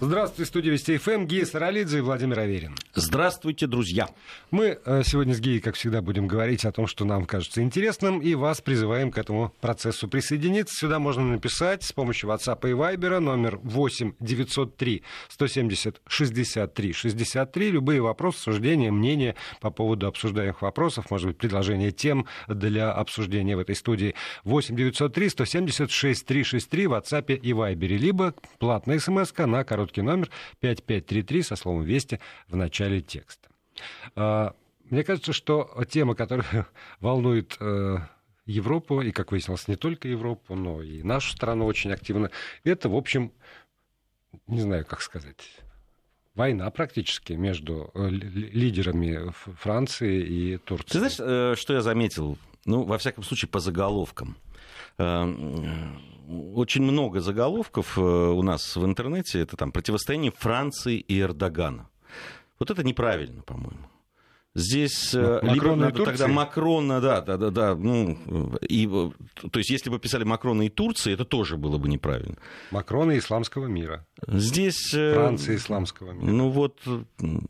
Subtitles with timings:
[0.00, 2.76] Здравствуйте, студия Вести ФМ, Гия Саралидзе и Владимир Аверин.
[2.94, 4.08] Здравствуйте, друзья.
[4.52, 8.20] Мы э, сегодня с Гией, как всегда, будем говорить о том, что нам кажется интересным,
[8.20, 10.76] и вас призываем к этому процессу присоединиться.
[10.76, 17.70] Сюда можно написать с помощью WhatsApp и Viber номер 8 903 170 63 63.
[17.72, 23.60] Любые вопросы, суждения, мнения по поводу обсуждаемых вопросов, может быть, предложения тем для обсуждения в
[23.60, 24.14] этой студии.
[24.44, 30.30] 8 903 170 6363 в WhatsApp и Viber, либо платная смс на короткий номер
[30.60, 33.48] 5533 со словом «Вести» в начале текста.
[34.14, 36.66] А, мне кажется, что тема, которая
[37.00, 37.98] волнует э,
[38.46, 42.30] Европу, и, как выяснилось, не только Европу, но и нашу страну очень активно,
[42.64, 43.32] это, в общем,
[44.46, 45.50] не знаю, как сказать,
[46.34, 50.92] война практически между э, лидерами Франции и Турции.
[50.92, 52.38] Ты знаешь, э, что я заметил?
[52.64, 54.36] Ну, во всяком случае, по заголовкам
[54.98, 59.40] очень много заголовков э, у нас в интернете.
[59.40, 61.88] Это там противостояние Франции и Эрдогана.
[62.58, 63.88] Вот это неправильно, по-моему.
[64.54, 68.18] Здесь э, Макрона либо надо тогда Макрона, да, да, да, да, ну,
[68.68, 72.36] и, то есть если бы писали Макрона и Турции, это тоже было бы неправильно.
[72.72, 74.04] Макрона исламского мира.
[74.26, 74.92] Здесь...
[74.94, 76.32] Э, Франция исламского мира.
[76.32, 76.80] Ну вот,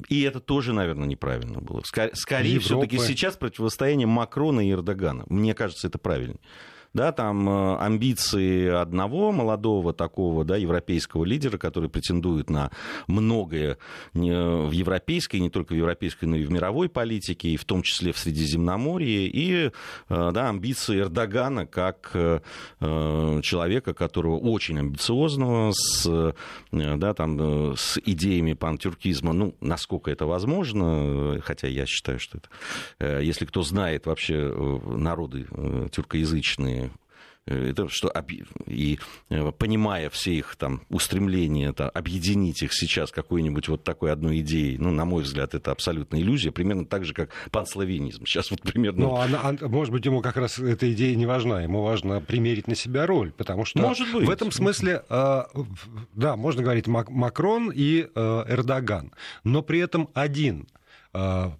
[0.09, 1.83] и это тоже, наверное, неправильно было.
[2.12, 5.25] Скорее все-таки сейчас противостояние Макрона и Эрдогана.
[5.28, 6.37] Мне кажется, это правильно
[6.94, 12.70] да, там э, амбиции одного молодого такого, да, европейского лидера, который претендует на
[13.06, 13.78] многое
[14.14, 18.12] в европейской, не только в европейской, но и в мировой политике, и в том числе
[18.12, 19.70] в Средиземноморье, и,
[20.09, 22.41] э, да, амбиции Эрдогана как э,
[22.81, 26.34] человека, которого очень амбициозного, с,
[26.72, 33.44] да, там, с идеями пантюркизма, ну, насколько это возможно, хотя я считаю, что это, если
[33.44, 34.53] кто знает вообще
[34.84, 35.47] народы
[35.92, 36.88] тюркоязычные,
[37.48, 38.12] это что,
[38.66, 38.98] и
[39.30, 44.78] э, понимая все их там устремления, это, объединить их сейчас какой-нибудь вот такой одной идеей,
[44.78, 48.26] ну, на мой взгляд, это абсолютная иллюзия, примерно так же, как панславянизм.
[48.26, 49.00] Сейчас вот примерно...
[49.00, 52.75] Ну, она, может быть, ему как раз эта идея не важна, ему важно примерить на
[52.75, 54.26] себя роль, потому что может быть.
[54.26, 55.42] в этом смысле, э,
[56.14, 59.12] да, можно говорить Макрон и э, Эрдоган,
[59.44, 60.69] но при этом один
[61.14, 61.50] э,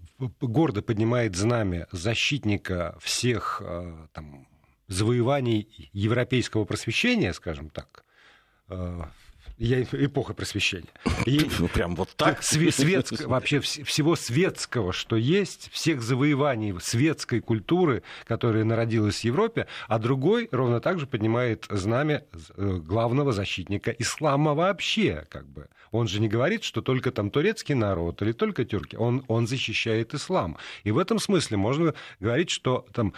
[0.41, 4.48] гордо поднимает знамя защитника всех э, там,
[4.89, 8.05] завоеваний европейского просвещения, скажем так,
[8.69, 9.03] э,
[9.59, 10.89] я, эпоха просвещения.
[11.27, 12.41] И, ну, прям вот так?
[13.25, 20.49] Вообще всего светского, что есть, всех завоеваний светской культуры, которая народилась в Европе, а другой
[20.53, 22.25] ровно так же поднимает знамя
[22.57, 25.27] э, главного защитника ислама вообще.
[25.29, 25.69] Как бы.
[25.91, 28.97] Он же не говорит, что только там турецкий народ или только тюрки.
[28.97, 30.57] Он, он защищает ислам.
[30.85, 33.15] И в этом смысле можно говорить, что там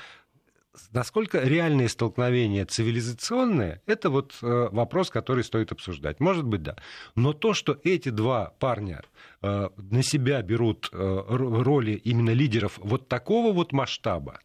[0.92, 6.20] насколько реальные столкновения цивилизационные, это вот э, вопрос, который стоит обсуждать.
[6.20, 6.76] Может быть, да.
[7.14, 9.02] Но то, что эти два парня
[9.42, 14.41] э, на себя берут э, роли именно лидеров вот такого вот масштаба,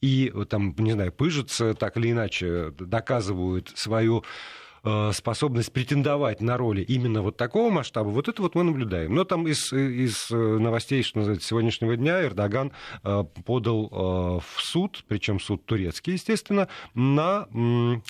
[0.00, 4.24] и там, не знаю, пыжатся так или иначе, доказывают свою Э,
[5.12, 9.14] способность претендовать на роли именно вот такого масштаба, вот это вот мы наблюдаем.
[9.14, 12.72] Но там из, из э, новостей, что называется, сегодняшнего дня Эрдоган
[13.04, 17.46] э, подал в суд, причем суд турецкий, естественно, на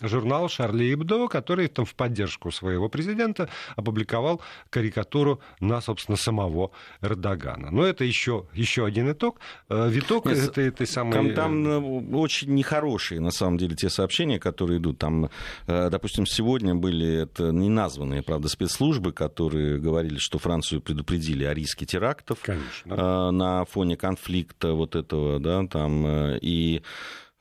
[0.02, 6.70] журнал Шарли Ибдо, который там в поддержку своего президента опубликовал карикатуру на, собственно, самого
[7.00, 7.70] Эрдогана.
[7.70, 9.40] Но это еще, еще один итог.
[9.68, 11.12] Виток Нет, этой, этой самой...
[11.12, 14.98] Там, там очень нехорошие, на самом деле, те сообщения, которые идут.
[14.98, 15.30] Там,
[15.66, 21.54] допустим, сегодня сегодня были это не названные, правда, спецслужбы, которые говорили, что Францию предупредили о
[21.54, 22.94] риске терактов Конечно.
[22.94, 26.82] Э, на фоне конфликта вот этого, да, там, э, и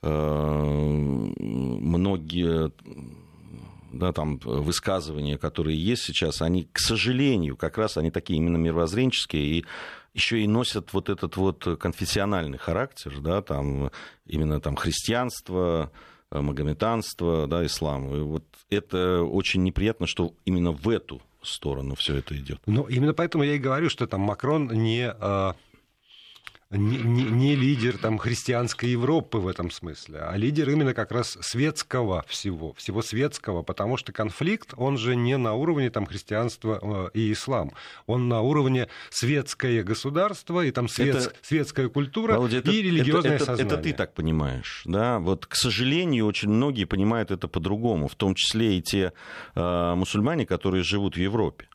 [0.02, 0.08] э,
[1.38, 2.72] многие
[3.92, 9.42] да, там, высказывания, которые есть сейчас, они, к сожалению, как раз они такие именно мировоззренческие
[9.42, 9.64] и
[10.14, 13.90] еще и носят вот этот вот конфессиональный характер, да, там,
[14.26, 15.92] именно там христианство,
[16.30, 18.14] магометанство, да, ислам.
[18.14, 22.60] И вот это очень неприятно, что именно в эту сторону все это идет.
[22.66, 25.54] Ну, именно поэтому я и говорю, что там Макрон не а,
[26.70, 31.36] не, не, не лидер там, христианской Европы в этом смысле, а лидер именно как раз
[31.40, 37.18] светского всего, всего светского, потому что конфликт, он же не на уровне там, христианства э,
[37.18, 37.72] и ислам,
[38.06, 43.32] он на уровне светское государство и там свет, это, светская культура Володя, это, и религиозное
[43.32, 43.74] это, это, сознание.
[43.74, 45.18] Это ты так понимаешь, да?
[45.18, 49.12] Вот, к сожалению, очень многие понимают это по-другому, в том числе и те
[49.56, 51.66] э, мусульмане, которые живут в Европе.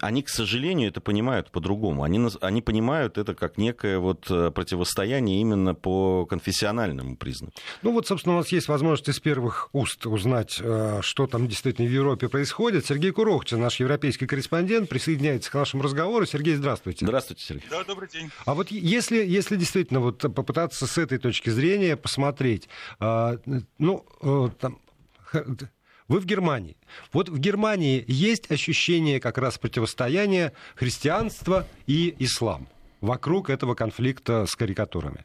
[0.00, 2.02] Они, к сожалению, это понимают по-другому.
[2.02, 7.52] Они, они понимают это как некое вот э, противостояние именно по конфессиональному признаку.
[7.82, 11.88] Ну вот, собственно, у нас есть возможность из первых уст узнать, э, что там действительно
[11.88, 12.86] в Европе происходит.
[12.86, 16.26] Сергей Курохчин, наш европейский корреспондент, присоединяется к нашему разговору.
[16.26, 17.04] Сергей, здравствуйте.
[17.04, 17.68] Здравствуйте, Сергей.
[17.70, 18.30] Да, добрый день.
[18.44, 22.68] А вот если, если действительно вот попытаться с этой точки зрения посмотреть,
[23.00, 23.38] э,
[23.78, 24.04] ну,
[24.60, 24.78] там,
[26.08, 26.76] вы в Германии.
[27.12, 32.68] Вот в Германии есть ощущение как раз противостояния христианства и ислам
[33.00, 35.24] вокруг этого конфликта с карикатурами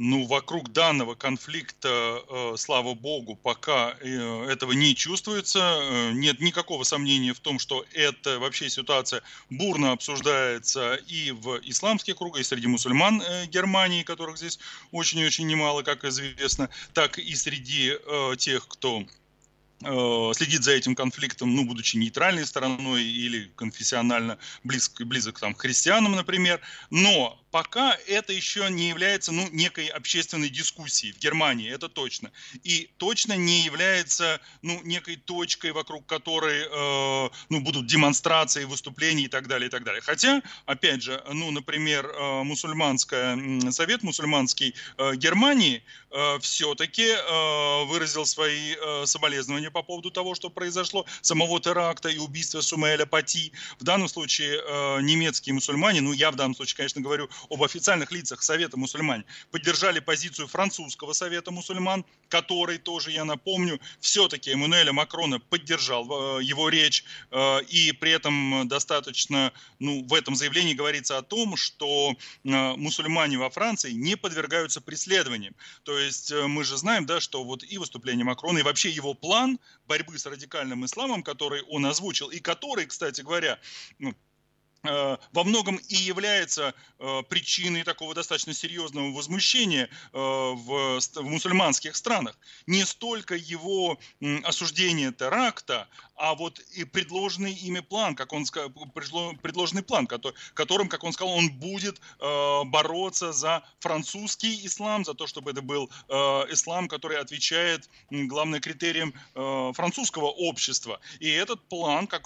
[0.00, 5.58] ну, вокруг данного конфликта, э, слава богу, пока э, этого не чувствуется.
[5.58, 12.16] Э, нет никакого сомнения в том, что эта вообще ситуация бурно обсуждается и в исламских
[12.16, 14.60] кругах, и среди мусульман Германии, которых здесь
[14.92, 17.94] очень-очень немало, как известно, так и среди
[18.36, 19.04] тех, кто
[19.80, 26.12] следит за этим конфликтом, ну, будучи нейтральной стороной или конфессионально близко, близок там, к христианам,
[26.12, 26.60] например.
[26.90, 32.30] Но пока это еще не является ну, некой общественной дискуссией в Германии, это точно.
[32.64, 39.28] И точно не является ну, некой точкой, вокруг которой э, ну, будут демонстрации, выступления и
[39.28, 40.02] так далее, и так далее.
[40.02, 43.38] Хотя, опять же, ну, например, э, мусульманская,
[43.70, 50.50] совет мусульманский э, Германии э, все-таки э, выразил свои э, соболезнования по поводу того, что
[50.50, 53.52] произошло, самого теракта и убийства Сумеля Пати.
[53.78, 58.12] В данном случае э, немецкие мусульмане, ну, я в данном случае, конечно, говорю об официальных
[58.12, 65.40] лицах Совета мусульман поддержали позицию французского Совета мусульман, который тоже, я напомню, все-таки Эммануэля Макрона
[65.40, 71.22] поддержал э, его речь, э, и при этом достаточно, ну, в этом заявлении говорится о
[71.22, 75.54] том, что э, мусульмане во Франции не подвергаются преследованиям.
[75.82, 79.57] То есть мы же знаем, да, что вот и выступление Макрона, и вообще его план
[79.86, 83.58] борьбы с радикальным исламом, который он озвучил, и который, кстати говоря,
[83.98, 84.14] ну,
[84.84, 91.96] Э, во многом и является э, причиной такого достаточно серьезного возмущения э, в, в мусульманских
[91.96, 92.38] странах.
[92.66, 93.98] Не столько его
[94.44, 95.88] осуждение теракта,
[96.18, 101.50] а вот и предложенный ими план, как он предложенный план, которым, как он сказал, он
[101.52, 109.14] будет бороться за французский ислам, за то, чтобы это был ислам, который отвечает главным критериям
[109.74, 111.00] французского общества.
[111.20, 112.24] И этот план, как,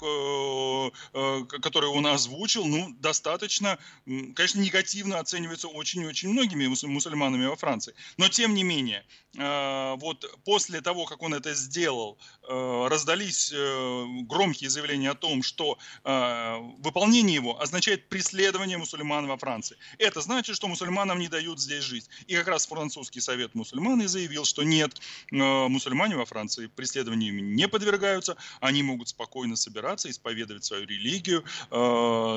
[1.61, 7.93] который он озвучил, ну, достаточно, конечно, негативно оценивается очень-очень многими мусульманами во Франции.
[8.17, 14.05] Но, тем не менее, э, вот после того, как он это сделал, э, раздались э,
[14.23, 19.77] громкие заявления о том, что выполнение его означает преследование мусульман во Франции.
[19.97, 22.09] Это значит, что мусульманам не дают здесь жить.
[22.27, 24.99] И как раз французский совет мусульман и заявил, что нет,
[25.31, 31.43] мусульмане во Франции преследованиями не подвергаются, они могут спокойно собираться, исповедовать свою религию,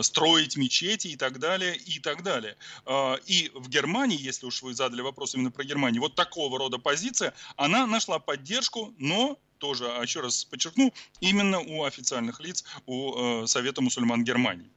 [0.03, 2.57] строить мечети и так далее, и так далее.
[3.27, 7.35] И в Германии, если уж вы задали вопрос именно про Германию, вот такого рода позиция,
[7.57, 13.47] она нашла поддержку, но тоже, а еще раз подчеркну, именно у официальных лиц, у э,
[13.49, 14.71] Совета мусульман Германии.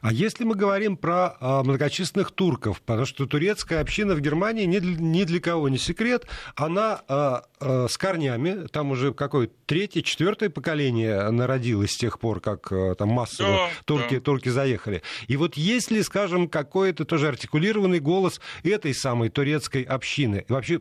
[0.00, 4.78] А если мы говорим про а, многочисленных турков, потому что турецкая община в Германии ни
[4.78, 6.26] для, ни для кого не секрет,
[6.56, 12.40] она а, а, с корнями, там уже какое третье, четвертое поколение народилось с тех пор,
[12.40, 14.20] как а, там массово да, турки, да.
[14.20, 15.02] турки заехали.
[15.28, 20.44] И вот есть ли, скажем, какой-то тоже артикулированный голос этой самой турецкой общины?
[20.48, 20.80] И вообще,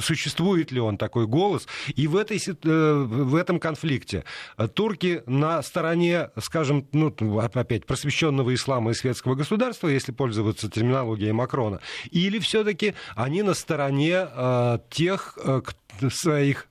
[0.00, 1.66] существует ли он такой голос?
[1.94, 4.24] И в, этой, э, в этом конфликте
[4.74, 11.32] турки на стороне, скажем, ну, опять просвещенного традиционного ислама и светского государства, если пользоваться терминологией
[11.32, 11.80] Макрона,
[12.10, 15.62] или все-таки они на стороне э, тех э,
[16.10, 16.66] своих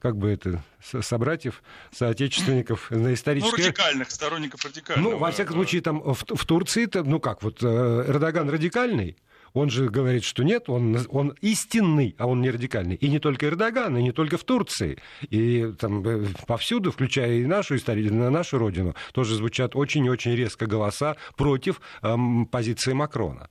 [0.00, 0.62] как бы это,
[1.02, 1.62] собратьев,
[1.92, 3.60] соотечественников на историческое...
[3.60, 5.12] Ну, радикальных, сторонников радикального.
[5.12, 9.18] Ну, во всяком случае, там в, в Турции, ну как, вот э, Эрдоган радикальный,
[9.52, 12.96] он же говорит, что нет, он, он истинный, а он не радикальный.
[12.96, 14.98] И не только Эрдоган, и не только в Турции.
[15.28, 20.10] И там э, повсюду, включая и нашу историю, на нашу родину, тоже звучат очень и
[20.10, 23.48] очень резко голоса против эм, позиции Макрона.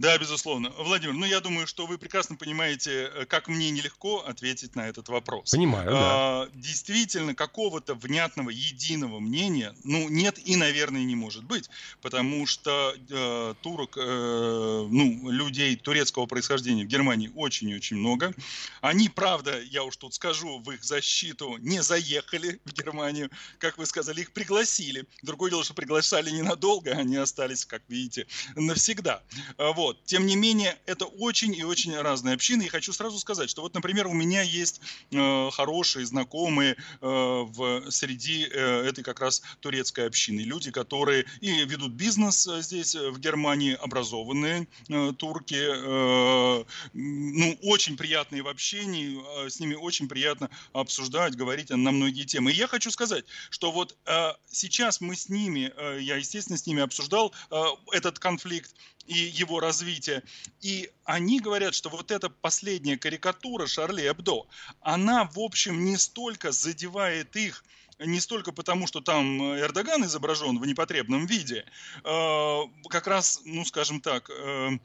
[0.00, 0.70] Да, безусловно.
[0.78, 5.10] Владимир, ну я думаю, что вы прекрасно понимаете, э, как мне нелегко ответить на этот
[5.10, 5.50] вопрос.
[5.50, 6.50] Понимаю, а, да.
[6.54, 11.68] Действительно, какого-то внятного, единого мнения, ну, нет и, наверное, не может быть,
[12.00, 18.32] потому что э, турок, э, ну, людей турецкого происхождения в Германии очень и очень много.
[18.80, 23.28] Они, правда, я уж тут скажу в их защиту, не заехали в Германию,
[23.58, 25.04] как вы сказали, их пригласили.
[25.20, 29.22] Другое дело, что приглашали ненадолго, они остались, как видите, навсегда.
[29.58, 29.89] Вот.
[29.90, 30.04] Вот.
[30.04, 32.62] Тем не менее, это очень и очень разные общины.
[32.62, 34.80] И хочу сразу сказать, что вот, например, у меня есть
[35.10, 40.42] э, хорошие знакомые э, в среди э, этой как раз турецкой общины.
[40.42, 47.58] Люди, которые и ведут бизнес э, здесь, э, в Германии, образованные э, турки, э, ну,
[47.62, 52.52] очень приятные в общении, э, с ними очень приятно обсуждать, говорить на многие темы.
[52.52, 56.64] И я хочу сказать, что вот э, сейчас мы с ними, э, я, естественно, с
[56.64, 58.72] ними обсуждал э, этот конфликт,
[59.10, 60.22] и его развитие.
[60.60, 64.46] И они говорят, что вот эта последняя карикатура Шарли Эбдо,
[64.80, 67.64] она, в общем, не столько задевает их,
[67.98, 71.64] не столько потому, что там Эрдоган изображен в непотребном виде,
[72.04, 74.78] э, как раз, ну, скажем так, э,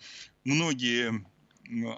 [0.44, 1.24] многие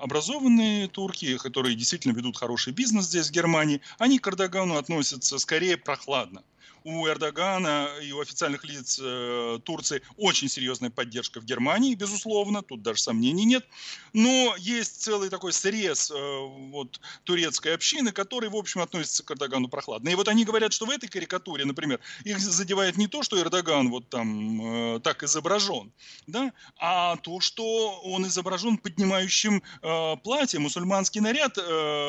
[0.02, 5.78] образованные турки, которые действительно ведут хороший бизнес здесь, в Германии, они к Эрдогану относятся скорее
[5.78, 6.44] прохладно
[6.88, 12.82] у Эрдогана и у официальных лиц э, Турции очень серьезная поддержка в Германии, безусловно, тут
[12.82, 13.66] даже сомнений нет.
[14.14, 19.68] Но есть целый такой срез э, вот, турецкой общины, который, в общем, относится к Эрдогану
[19.68, 20.08] прохладно.
[20.08, 23.90] И вот они говорят, что в этой карикатуре, например, их задевает не то, что Эрдоган
[23.90, 25.92] вот там э, так изображен,
[26.26, 29.62] да, а то, что он изображен поднимающим
[30.24, 31.58] платье, мусульманский наряд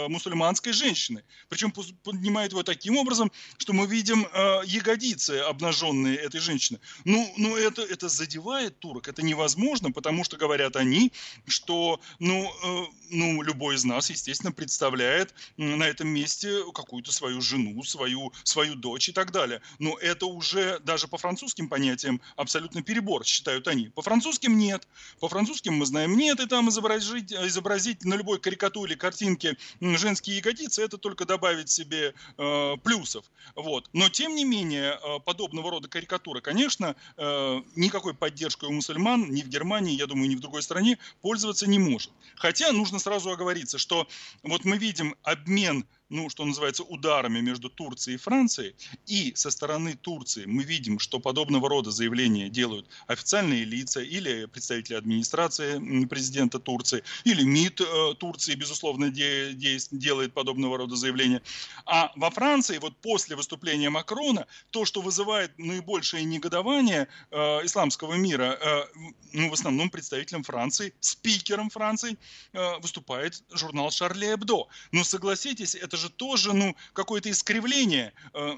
[0.08, 1.24] мусульманской женщины.
[1.48, 1.72] Причем
[2.04, 4.26] поднимает его таким образом, что мы видим
[4.68, 6.78] ягодицы обнаженные этой женщины.
[7.04, 11.12] Ну, ну это, это задевает турок, это невозможно, потому что говорят они,
[11.46, 17.82] что ну, э, ну, любой из нас, естественно, представляет на этом месте какую-то свою жену,
[17.82, 19.62] свою, свою дочь и так далее.
[19.78, 23.88] Но это уже даже по французским понятиям абсолютно перебор, считают они.
[23.88, 24.86] По французским нет.
[25.20, 30.82] По французским мы знаем нет, и там изобразить, изобразить на любой карикатуре картинке женские ягодицы,
[30.82, 33.24] это только добавить себе э, плюсов.
[33.54, 33.88] Вот.
[33.92, 39.42] Но тем не менее, э, подобного рода карикатуры, конечно, э, никакой поддержкой у мусульман ни
[39.42, 42.10] в Германии, я думаю, ни в другой стране пользоваться не может.
[42.36, 44.06] Хотя нужно сразу оговориться, что
[44.42, 48.74] вот мы видим обмен ну, что называется, ударами между Турцией и Францией.
[49.06, 54.94] И со стороны Турции мы видим, что подобного рода заявления делают официальные лица или представители
[54.94, 61.42] администрации президента Турции, или МИД э, Турции, безусловно, де, де, делает подобного рода заявления.
[61.84, 68.58] А во Франции, вот после выступления Макрона, то, что вызывает наибольшее негодование э, исламского мира,
[68.60, 68.84] э,
[69.32, 72.16] ну, в основном представителем Франции, спикером Франции,
[72.52, 74.68] э, выступает журнал «Шарле Эбдо».
[74.92, 78.56] Но согласитесь, это же тоже ну, какое-то искривление э,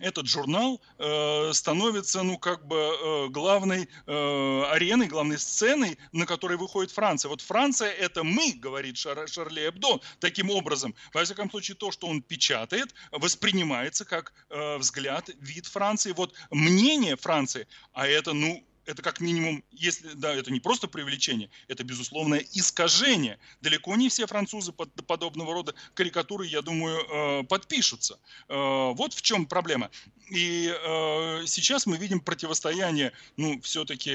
[0.00, 6.56] этот журнал э, становится, ну, как бы э, главной э, ареной, главной сценой, на которой
[6.56, 7.28] выходит Франция.
[7.28, 10.94] Вот Франция– это мы, говорит Шар, Шарли Эбдо, таким образом.
[11.12, 16.12] Во всяком случае, то, что он печатает, воспринимается как э, взгляд, вид Франции.
[16.12, 21.48] Вот мнение Франции, а это, ну, это как минимум, если, да, это не просто привлечение,
[21.68, 23.38] это безусловное искажение.
[23.60, 28.18] Далеко не все французы под подобного рода карикатуры, я думаю, э, подпишутся.
[28.48, 29.90] Э, вот в чем проблема.
[30.30, 34.10] И э, сейчас мы видим противостояние, ну, все-таки,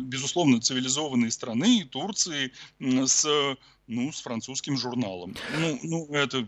[0.00, 3.56] безусловно, цивилизованной страны, Турции, с
[3.86, 5.34] ну, с французским журналом.
[5.58, 6.46] Ну, ну это,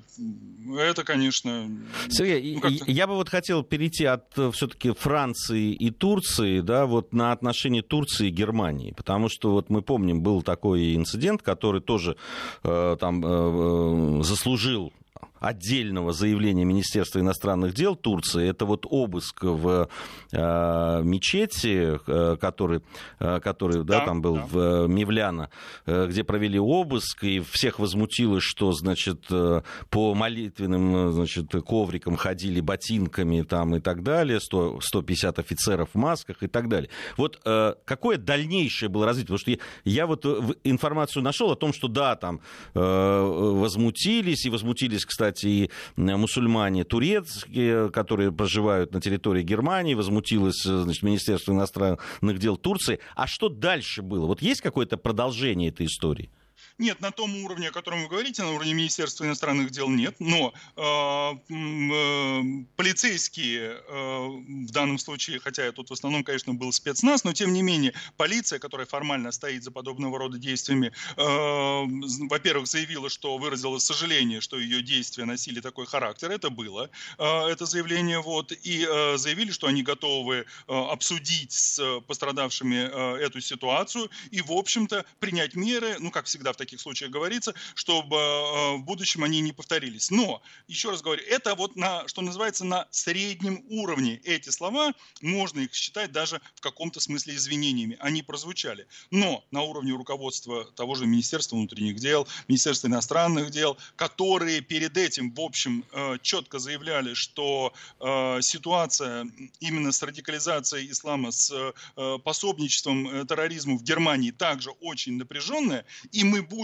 [0.78, 1.70] это, конечно...
[2.08, 7.12] Сергей, ну, я бы вот хотел перейти от э, все-таки Франции и Турции, да, вот
[7.12, 12.16] на отношения Турции и Германии, потому что вот мы помним, был такой инцидент, который тоже
[12.62, 14.92] э, там э, э заслужил
[15.40, 18.48] отдельного заявления Министерства иностранных дел Турции.
[18.48, 19.88] Это вот обыск в
[20.32, 22.82] э, мечети, э, который,
[23.18, 24.46] э, который да, да, там был да.
[24.46, 25.50] в э, Мевляна,
[25.86, 32.60] э, где провели обыск, и всех возмутило, что, значит, э, по молитвенным, значит, коврикам ходили
[32.60, 36.90] ботинками там и так далее, 100, 150 офицеров в масках и так далее.
[37.16, 39.36] Вот э, какое дальнейшее было развитие?
[39.36, 40.24] Потому что я, я вот
[40.64, 42.40] информацию нашел о том, что да, там
[42.74, 50.62] э, возмутились, и возмутились, кстати, кстати, и мусульмане турецкие, которые проживают на территории Германии, возмутилось
[50.62, 53.00] значит, Министерство иностранных дел Турции.
[53.14, 54.26] А что дальше было?
[54.26, 56.30] Вот есть какое-то продолжение этой истории?
[56.78, 60.52] Нет, на том уровне, о котором вы говорите, на уровне Министерства иностранных дел нет, но
[60.76, 62.42] э, э,
[62.76, 64.26] полицейские э,
[64.66, 68.58] в данном случае, хотя тут в основном, конечно, был спецназ, но тем не менее полиция,
[68.58, 74.82] которая формально стоит за подобного рода действиями, э, во-первых, заявила, что выразила сожаление, что ее
[74.82, 79.82] действия носили такой характер, это было, э, это заявление, вот, и э, заявили, что они
[79.82, 86.26] готовы э, обсудить с пострадавшими э, эту ситуацию и, в общем-то, принять меры, ну, как
[86.26, 90.10] всегда в таких случаях говорится, чтобы в будущем они не повторились.
[90.10, 95.60] Но, еще раз говорю, это вот на, что называется, на среднем уровне эти слова, можно
[95.60, 97.96] их считать даже в каком-то смысле извинениями.
[98.00, 98.86] Они прозвучали.
[99.10, 105.32] Но на уровне руководства того же Министерства внутренних дел, Министерства иностранных дел, которые перед этим,
[105.32, 109.26] в общем, э, четко заявляли, что э, ситуация
[109.60, 116.42] именно с радикализацией ислама, с э, пособничеством терроризму в Германии также очень напряженная, и мы
[116.42, 116.55] будем,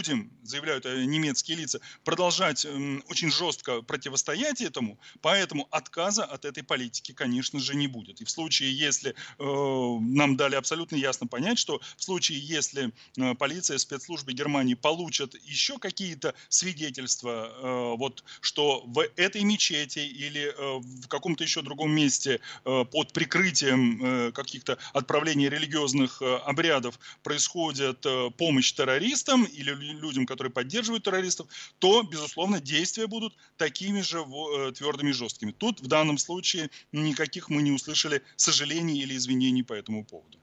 [0.42, 7.75] заявляют немецкие лица, продолжать очень жестко противостоять этому, поэтому отказа от этой политики, конечно же,
[7.75, 8.20] не будет.
[8.20, 12.92] И в случае, если нам дали абсолютно ясно понять, что в случае, если
[13.38, 20.78] полиция, спецслужбы Германии получат еще какие-то свидетельства, э, вот, что в этой мечети или э,
[20.78, 28.04] в каком-то еще другом месте э, под прикрытием каких-то отправлений религиозных обрядов происходит
[28.37, 31.48] помощь террористам или людям, которые поддерживают террористов,
[31.78, 34.24] то, безусловно, действия будут такими же
[34.74, 35.52] твердыми и жесткими.
[35.52, 40.38] Тут в данном случае никаких мы не услышали сожалений или извинений по этому поводу.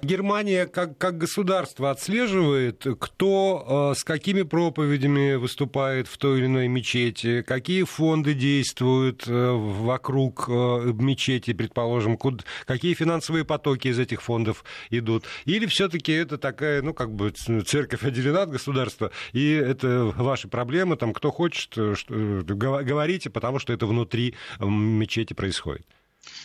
[0.00, 6.68] Германия как, как государство отслеживает, кто э, с какими проповедями выступает в той или иной
[6.68, 14.22] мечети, какие фонды действуют э, вокруг э, мечети, предположим, куда, какие финансовые потоки из этих
[14.22, 15.24] фондов идут.
[15.46, 20.96] Или все-таки это такая, ну, как бы церковь отделена от государства, и это ваши проблемы,
[20.96, 25.86] там, кто хочет, э, что, э, говорите, потому что это внутри мечети происходит.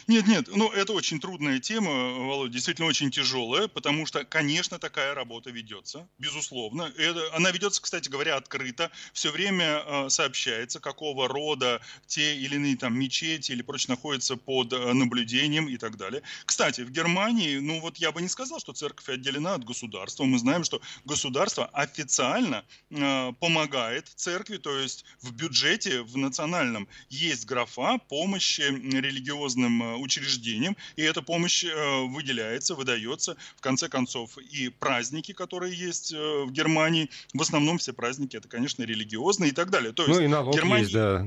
[0.08, 5.14] Нет, нет, ну это очень трудная тема, Володя, действительно очень тяжелая, потому что, конечно, такая
[5.14, 6.92] работа ведется, безусловно.
[6.98, 12.78] Это, она ведется, кстати говоря, открыто, все время э, сообщается, какого рода те или иные
[12.78, 16.22] там мечети или прочее находятся под э, наблюдением и так далее.
[16.46, 20.26] Кстати, в Германии, ну вот я бы не сказал, что церковь отделена от государства.
[20.26, 27.46] Мы знаем, что государство официально э, помогает церкви, то есть в бюджете, в национальном есть
[27.46, 33.36] графа помощи религиозным государственным э, учреждениям, и эта помощь э, выделяется, выдается.
[33.58, 38.48] В конце концов, и праздники, которые есть э, в Германии, в основном все праздники, это,
[38.48, 39.94] конечно, религиозные и так далее.
[39.94, 40.84] То есть, ну и налог Германия...
[40.84, 41.26] есть, да.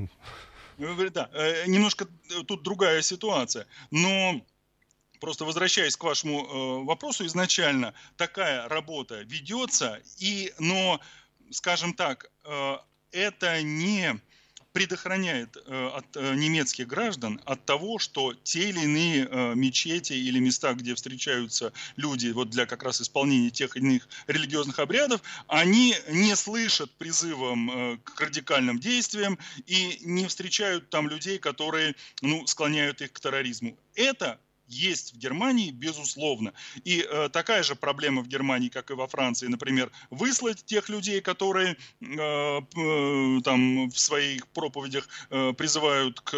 [0.77, 1.29] Да,
[1.65, 2.07] немножко
[2.45, 3.65] тут другая ситуация.
[3.91, 4.41] Но
[5.19, 10.99] Просто возвращаясь к вашему э, вопросу изначально, такая работа ведется, и, но,
[11.49, 12.77] скажем так, э,
[13.11, 14.21] это не
[14.77, 20.37] предохраняет э, от э, немецких граждан от того, что те или иные э, мечети или
[20.37, 25.95] места, где встречаются люди вот для как раз исполнения тех или иных религиозных обрядов, они
[26.09, 33.11] не слышат призывом к радикальным действиям и не встречают там людей, которые ну, склоняют их
[33.13, 33.75] к терроризму.
[33.95, 36.53] Это есть в Германии, безусловно.
[36.83, 41.21] И э, такая же проблема в Германии, как и во Франции, например, выслать тех людей,
[41.21, 46.31] которые э, э, там в своих проповедях э, призывают к,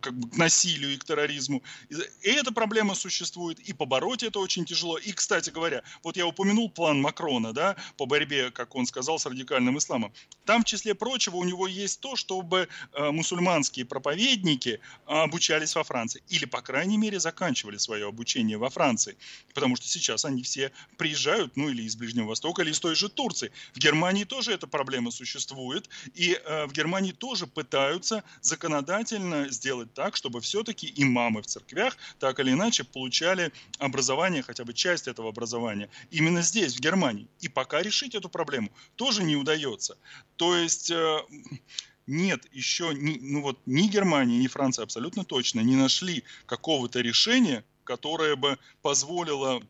[0.00, 1.62] как бы, к насилию и к терроризму.
[1.90, 4.98] И эта проблема существует, и побороть это очень тяжело.
[4.98, 9.26] И, кстати говоря, вот я упомянул план Макрона, да, по борьбе, как он сказал, с
[9.26, 10.12] радикальным исламом.
[10.44, 16.22] Там, в числе прочего, у него есть то, чтобы э, мусульманские проповедники обучались во Франции.
[16.28, 19.16] Или, по крайней мере, заканчивали заканчивали свое обучение во Франции,
[19.54, 23.08] потому что сейчас они все приезжают, ну или из Ближнего Востока, или из той же
[23.08, 23.50] Турции.
[23.74, 30.16] В Германии тоже эта проблема существует, и э, в Германии тоже пытаются законодательно сделать так,
[30.16, 35.88] чтобы все-таки имамы в церквях так или иначе получали образование, хотя бы часть этого образования,
[36.10, 37.26] именно здесь, в Германии.
[37.40, 39.96] И пока решить эту проблему тоже не удается.
[40.36, 40.90] То есть...
[40.90, 41.18] Э,
[42.08, 47.64] нет, еще ни, ну вот, ни Германия, ни Франция абсолютно точно не нашли какого-то решения,
[47.84, 49.62] которое бы позволило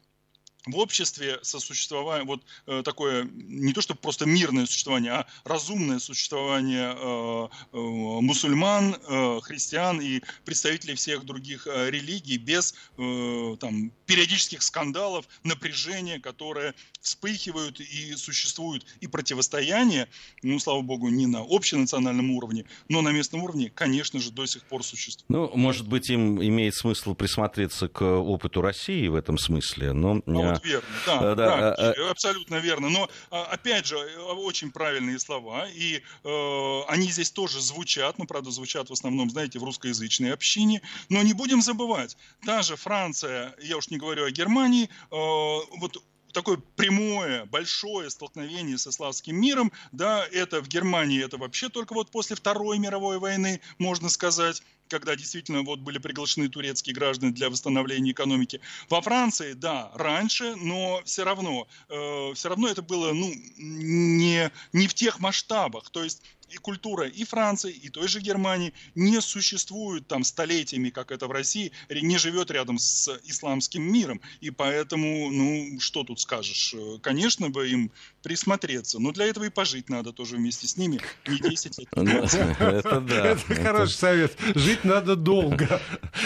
[0.70, 6.94] в обществе сосуществование, вот э, такое не то, что просто мирное существование, а разумное существование
[6.96, 14.62] э, э, мусульман, э, христиан и представителей всех других э, религий без э, там, периодических
[14.62, 20.08] скандалов, напряжения, которые вспыхивают и существуют, и противостояние,
[20.42, 24.64] ну, слава богу, не на общенациональном уровне, но на местном уровне, конечно же, до сих
[24.64, 25.28] пор существует.
[25.28, 30.22] Ну, может быть, им имеет смысл присмотреться к опыту России в этом смысле, но...
[30.26, 32.88] Ну, вот верно, да, да, да, абсолютно верно.
[32.88, 38.50] Но, а, опять же, очень правильные слова, и э, они здесь тоже звучат, ну, правда,
[38.50, 43.76] звучат в основном, знаете, в русскоязычной общине, но не будем забывать, та же Франция, я
[43.76, 46.02] уж не говорю о Германии, э, вот
[46.38, 52.12] такое прямое, большое столкновение со славским миром, да, это в Германии, это вообще только вот
[52.12, 58.12] после Второй мировой войны, можно сказать, когда действительно вот были приглашены турецкие граждане для восстановления
[58.12, 58.60] экономики.
[58.88, 64.86] Во Франции, да, раньше, но все равно, э, все равно это было ну, не, не
[64.86, 65.90] в тех масштабах.
[65.90, 71.10] То есть и культура и Франции, и той же Германии не существует там столетиями, как
[71.10, 74.20] это в России, не живет рядом с исламским миром.
[74.40, 76.74] И поэтому, ну, что тут скажешь?
[77.02, 77.90] Конечно бы им
[78.22, 81.88] присмотреться, но для этого и пожить надо тоже вместе с ними, не 10 лет.
[81.94, 83.26] Ну, это да.
[83.28, 84.36] Это хороший совет.
[84.54, 85.80] Жить надо долго.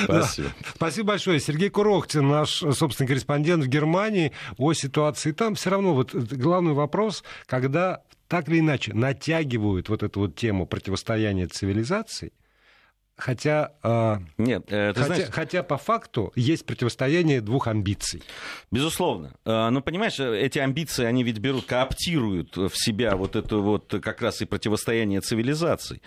[0.04, 0.52] Спасибо.
[0.74, 1.40] Спасибо большое.
[1.40, 5.54] Сергей Курохтин, наш собственный корреспондент в Германии, о ситуации там.
[5.54, 11.48] Все равно вот главный вопрос, когда так или иначе натягивают вот эту вот тему противостояния
[11.48, 12.32] цивилизаций,
[13.16, 15.28] Хотя, э, Нет, э, хотя, знаешь...
[15.30, 18.22] хотя по факту есть противостояние двух амбиций.
[18.70, 19.34] Безусловно.
[19.44, 24.22] Э, но понимаешь, эти амбиции, они ведь берут, кооптируют в себя вот это вот как
[24.22, 26.00] раз и противостояние цивилизаций.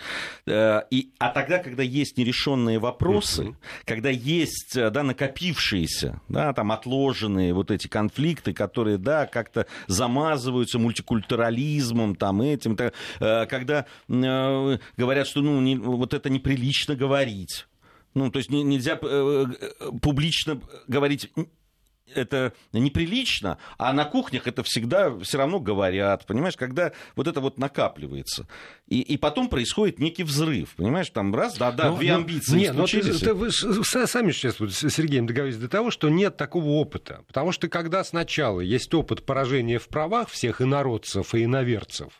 [0.47, 3.55] И, а тогда, когда есть нерешенные вопросы, uh-huh.
[3.85, 12.15] когда есть да, накопившиеся, да, там отложенные вот эти конфликты, которые, да, как-то замазываются мультикультурализмом,
[12.15, 12.75] там этим,
[13.19, 17.67] когда говорят, что ну, не, вот это неприлично говорить.
[18.13, 21.29] Ну, то есть нельзя э, э, публично говорить
[22.13, 27.57] это неприлично, а на кухнях это всегда все равно говорят, понимаешь, когда вот это вот
[27.57, 28.47] накапливается.
[28.87, 32.75] И, и потом происходит некий взрыв, понимаешь, там раз, да-да, ну, две ну, амбиции нет,
[32.75, 33.21] случились.
[33.21, 37.23] Ну, вы сами сейчас вот с Сергеем договорились до того, что нет такого опыта.
[37.27, 42.13] Потому что когда сначала есть опыт поражения в правах всех инородцев и иноверцев,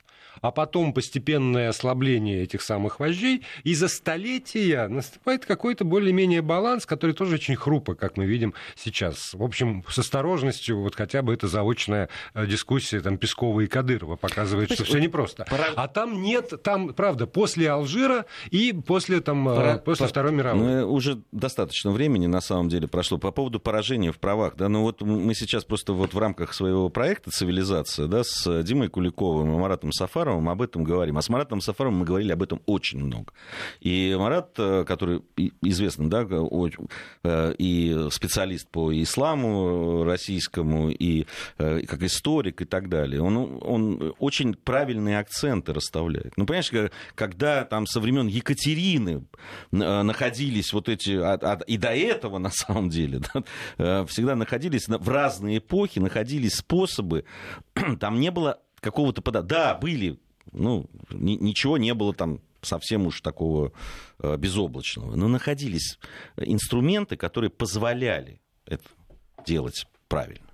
[0.46, 7.14] а потом постепенное ослабление этих самых вождей, и за столетия наступает какой-то более-менее баланс, который
[7.14, 9.34] тоже очень хрупок, как мы видим сейчас.
[9.34, 14.18] В общем, с осторожностью, вот хотя бы эта заочная э, дискуссия там, Пескова и Кадырова
[14.18, 15.48] показывает, что все непросто.
[15.76, 19.78] А там нет, там, правда, после Алжира и после, там, э, Пора...
[19.80, 20.62] после Второй мировой.
[20.62, 23.18] Мы уже достаточно времени, на самом деле, прошло.
[23.18, 26.90] По поводу поражения в правах, да, ну вот мы сейчас просто вот в рамках своего
[26.90, 31.18] проекта «Цивилизация», да, с Димой Куликовым и Маратом Сафаровым Сафаровым об этом говорим.
[31.18, 33.34] А с Маратом Сафаровым мы говорили об этом очень много.
[33.80, 35.22] И Марат, э, который
[35.62, 41.26] известный, да, э, и специалист по исламу российскому, и
[41.58, 46.34] э, как историк и так далее, он, он очень правильные акценты расставляет.
[46.38, 46.72] Ну, понимаешь,
[47.16, 49.26] когда там со времен Екатерины
[49.72, 51.12] находились вот эти,
[51.68, 53.22] и до этого, на самом деле,
[53.78, 57.26] да, всегда находились в разные эпохи, находились способы,
[58.00, 59.22] там не было какого-то.
[59.42, 60.20] Да, были
[60.52, 63.72] ну, ни, ничего не было там совсем уж такого
[64.20, 65.16] э, безоблачного.
[65.16, 66.00] Но находились
[66.38, 68.84] инструменты, которые позволяли это
[69.46, 70.45] делать правильно.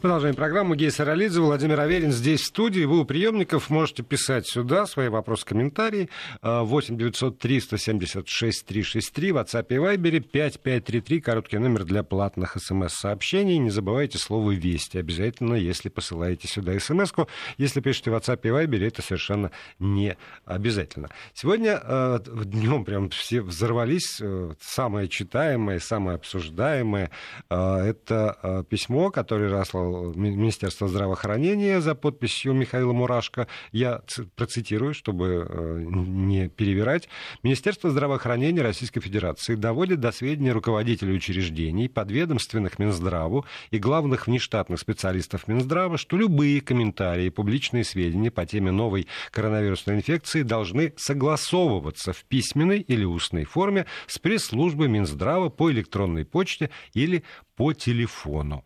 [0.00, 0.74] Продолжаем программу.
[0.74, 2.84] Гей Саралидзе, Владимир Аверин здесь в студии.
[2.84, 6.08] Вы у приемников можете писать сюда свои вопросы, комментарии.
[6.42, 13.58] 8 900 376 363 в WhatsApp и Viber 5533, короткий номер для платных смс-сообщений.
[13.58, 17.28] Не забывайте слово «Вести» обязательно, если посылаете сюда смс-ку.
[17.58, 20.16] Если пишете в WhatsApp и Viber, это совершенно не
[20.46, 21.10] обязательно.
[21.34, 24.18] Сегодня э, днем прям все взорвались.
[24.22, 27.10] Э, самое читаемое, самое обсуждаемое
[27.50, 33.48] э, это письмо, которое раз послал Министерство здравоохранения за подписью Михаила Мурашко.
[33.72, 34.02] Я
[34.36, 37.08] процитирую, чтобы э, не перевирать.
[37.42, 45.48] Министерство здравоохранения Российской Федерации доводит до сведения руководителей учреждений, подведомственных Минздраву и главных внештатных специалистов
[45.48, 52.80] Минздрава, что любые комментарии публичные сведения по теме новой коронавирусной инфекции должны согласовываться в письменной
[52.80, 57.24] или устной форме с пресс-службой Минздрава по электронной почте или
[57.56, 58.64] по телефону.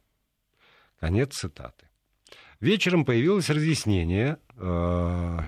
[1.01, 1.89] Конец цитаты.
[2.61, 5.39] Вечером появилось разъяснение, э,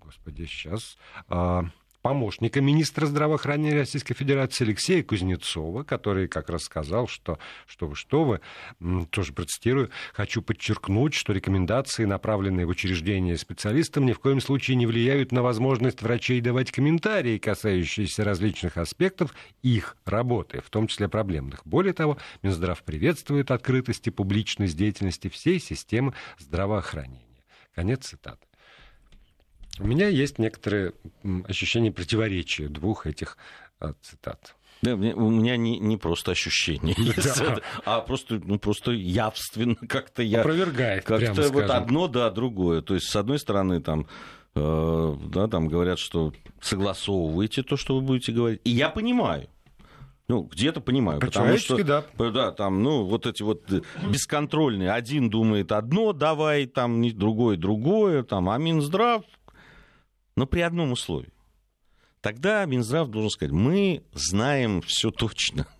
[0.00, 0.98] господи, сейчас,
[1.30, 1.62] э,
[2.02, 8.24] помощника министра здравоохранения Российской Федерации Алексея Кузнецова, который как раз сказал, что, что вы, что
[8.24, 8.40] вы,
[9.10, 14.86] тоже процитирую, хочу подчеркнуть, что рекомендации, направленные в учреждение специалистам, ни в коем случае не
[14.86, 21.66] влияют на возможность врачей давать комментарии, касающиеся различных аспектов их работы, в том числе проблемных.
[21.66, 27.44] Более того, Минздрав приветствует открытость и публичность деятельности всей системы здравоохранения.
[27.74, 28.49] Конец цитаты.
[29.78, 30.92] У меня есть некоторые
[31.44, 33.38] ощущения противоречия двух этих
[33.78, 34.56] а, цитат.
[34.82, 37.58] Да, у меня не, не просто ощущение, да.
[37.84, 40.40] а просто, ну, просто явственно как-то я...
[40.40, 41.70] Опровергает, Как-то вот скажем.
[41.70, 42.80] одно, да, другое.
[42.80, 44.06] То есть, с одной стороны, там,
[44.54, 48.60] э, да, там говорят, что согласовывайте то, что вы будете говорить.
[48.64, 49.48] И я понимаю.
[50.28, 51.20] Ну, где-то понимаю.
[51.20, 52.04] Потому что, да.
[52.16, 53.68] Да, там, ну, вот эти вот
[54.08, 54.92] бесконтрольные.
[54.92, 59.24] Один думает одно, давай, там, другой другое, там, а Минздрав
[60.36, 61.32] но при одном условии.
[62.20, 65.66] тогда Минздрав должен сказать, мы знаем все точно.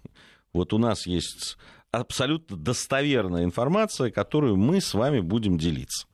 [0.52, 1.56] Вот у нас есть
[1.92, 6.08] абсолютно достоверная информация, которую мы с вами будем делиться.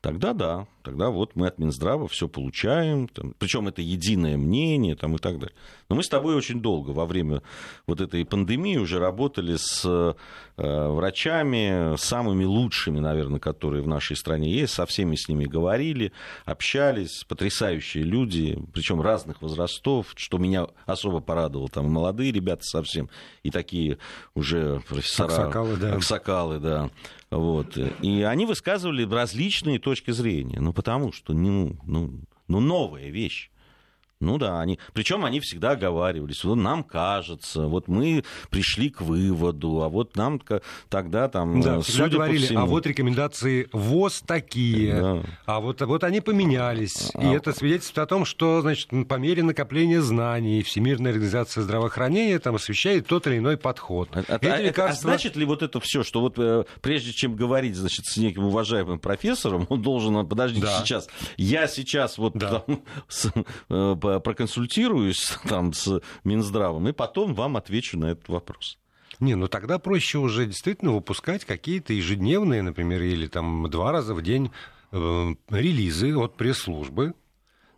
[0.00, 5.16] Тогда да, тогда вот мы от Минздрава все получаем, там, причем это единое мнение там,
[5.16, 5.54] и так далее.
[5.88, 7.42] Но мы с тобой очень долго во время
[7.86, 10.14] вот этой пандемии уже работали с э,
[10.56, 16.12] врачами, самыми лучшими, наверное, которые в нашей стране есть, со всеми с ними говорили,
[16.44, 23.08] общались, потрясающие люди, причем разных возрастов, что меня особо порадовало, там молодые ребята совсем,
[23.42, 23.98] и такие
[24.34, 25.28] уже профессора.
[25.28, 25.94] Аксакалы, да.
[25.94, 26.90] Аксакалы, да.
[27.30, 27.78] Вот.
[28.02, 30.60] И они высказывали различные точки зрения.
[30.60, 33.50] Ну, потому что, ну, ну, ну новая вещь.
[34.22, 39.82] Ну да, они, причем они всегда оговаривались, вот нам кажется, вот мы пришли к выводу,
[39.82, 40.40] а вот нам
[40.88, 42.60] тогда там, да, судя говорили, по всему...
[42.60, 45.22] а вот рекомендации ВОЗ такие, да.
[45.44, 47.24] а вот, вот они поменялись, а...
[47.24, 52.54] и это свидетельствует о том, что, значит, по мере накопления знаний Всемирная организация здравоохранения там
[52.54, 54.08] освещает тот или иной подход.
[54.12, 55.10] А, а, а, лекарства...
[55.10, 58.44] а значит ли вот это все, что вот э, прежде чем говорить, значит, с неким
[58.44, 60.80] уважаемым профессором, он должен, подождите, да.
[60.80, 62.60] сейчас, я сейчас вот да.
[62.60, 62.82] там,
[63.68, 68.78] э, проконсультируюсь там с Минздравом, и потом вам отвечу на этот вопрос.
[69.20, 74.22] Не, ну тогда проще уже действительно выпускать какие-то ежедневные, например, или там два раза в
[74.22, 74.50] день
[74.90, 77.14] э, релизы от пресс-службы,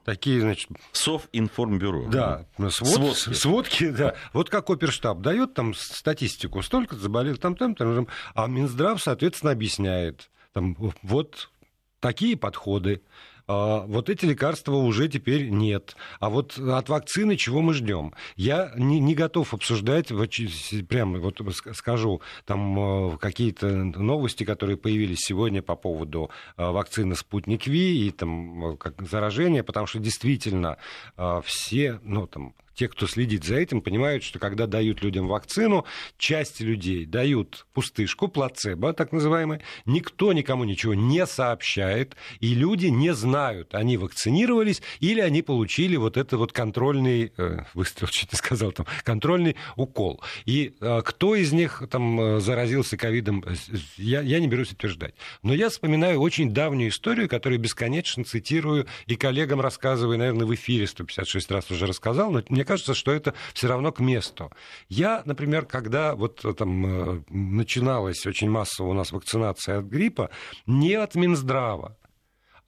[0.05, 0.71] такие, значит...
[0.93, 2.09] Совинформбюро.
[2.09, 3.39] Да, свод, сводки.
[3.39, 4.15] сводки, да.
[4.33, 9.53] Вот как оперштаб дает там статистику, столько заболел, там, там, там, там, а Минздрав, соответственно,
[9.53, 11.51] объясняет, там, вот
[12.01, 13.03] такие подходы,
[13.47, 15.97] вот эти лекарства уже теперь нет.
[16.21, 18.15] А вот от вакцины чего мы ждем?
[18.37, 20.31] Я не, не готов обсуждать, вот,
[20.89, 21.41] прямо вот
[21.75, 28.11] скажу, там а, какие-то новости, которые появились сегодня по поводу а, вакцины «Спутник Ви» и
[28.11, 30.79] там как заражения, потому что действительно
[31.45, 35.85] все, ну там, те, кто следит за этим, понимают, что когда дают людям вакцину,
[36.19, 43.15] часть людей дают пустышку, плацебо, так называемый, никто никому ничего не сообщает, и люди не
[43.15, 48.73] знают, они вакцинировались или они получили вот этот вот контрольный, э, выстрел, чуть не сказал,
[48.73, 50.23] там, контрольный укол.
[50.45, 53.45] И э, кто из них там э, заразился ковидом,
[53.97, 55.15] я, я не берусь утверждать.
[55.43, 60.87] Но я вспоминаю очень давнюю историю, которую бесконечно цитирую и коллегам рассказываю, наверное, в эфире
[60.87, 64.51] 156 раз уже рассказал, но мне кажется, что это все равно к месту.
[64.89, 70.31] Я, например, когда вот там э, начиналась очень массово у нас вакцинация от гриппа,
[70.67, 71.97] не от Минздрава,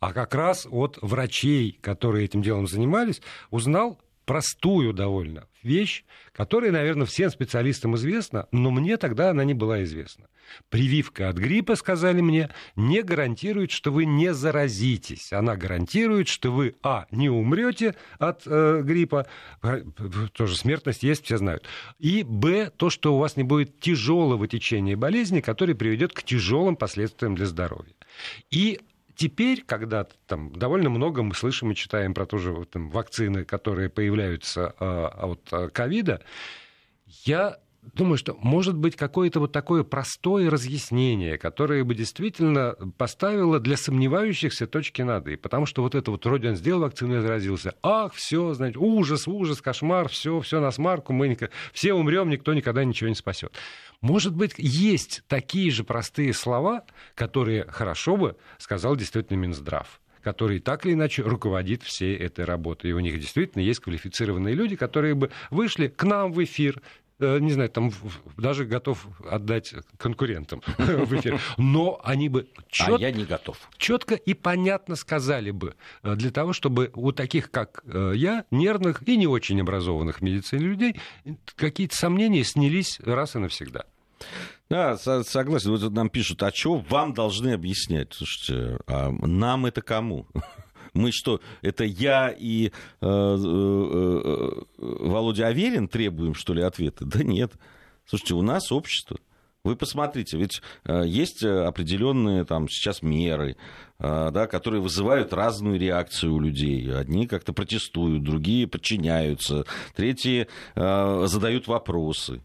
[0.01, 7.07] а как раз от врачей, которые этим делом занимались, узнал простую довольно вещь, которая, наверное,
[7.07, 10.27] всем специалистам известна, но мне тогда она не была известна.
[10.69, 15.33] Прививка от гриппа, сказали мне, не гарантирует, что вы не заразитесь.
[15.33, 19.27] Она гарантирует, что вы, а, не умрете от э, гриппа,
[20.33, 21.65] тоже смертность есть, все знают,
[21.99, 26.77] и, б, то, что у вас не будет тяжелого течения болезни, которое приведет к тяжелым
[26.77, 27.95] последствиям для здоровья.
[28.51, 28.81] И
[29.17, 33.89] теперь, когда там довольно много мы слышим и читаем про то же там, вакцины, которые
[33.89, 36.23] появляются э, от э, ковида,
[37.25, 37.59] я
[37.95, 44.67] думаю, что может быть какое-то вот такое простое разъяснение, которое бы действительно поставило для сомневающихся
[44.67, 45.37] точки над «и».
[45.37, 47.75] Потому что вот это вот вроде сделал вакцину и заразился.
[47.83, 51.37] Ах, все, значит, ужас, ужас, кошмар, все, все на смарку, мы
[51.73, 53.53] все умрем, никто никогда ничего не спасет.
[54.01, 60.85] Может быть, есть такие же простые слова, которые хорошо бы сказал действительно Минздрав который так
[60.85, 62.91] или иначе руководит всей этой работой.
[62.91, 66.83] И у них действительно есть квалифицированные люди, которые бы вышли к нам в эфир,
[67.19, 67.93] не знаю, там
[68.37, 71.41] даже готов отдать конкурентам в эфир.
[71.57, 72.97] Но они бы чет...
[72.97, 73.59] а я не готов.
[73.79, 79.07] четко и понятно сказали бы э, для того, чтобы у таких, как э, я, нервных
[79.09, 80.97] и не очень образованных в медицине людей,
[81.57, 83.85] какие-то сомнения снялись раз и навсегда.
[84.69, 85.71] Да, согласен.
[85.71, 88.15] Вот нам пишут, а что вам должны объяснять?
[88.15, 90.27] Слушайте, а нам это кому?
[90.97, 97.05] Мы что, это я и э, э, э, Володя Аверин требуем, что ли, ответа?
[97.05, 97.53] Да нет.
[98.07, 99.19] Слушайте, у нас общество.
[99.63, 103.57] Вы посмотрите, ведь э, есть определенные там сейчас меры,
[103.99, 106.91] э, да, которые вызывают разную реакцию у людей.
[106.95, 112.41] Одни как-то протестуют, другие подчиняются, третьи задают вопросы.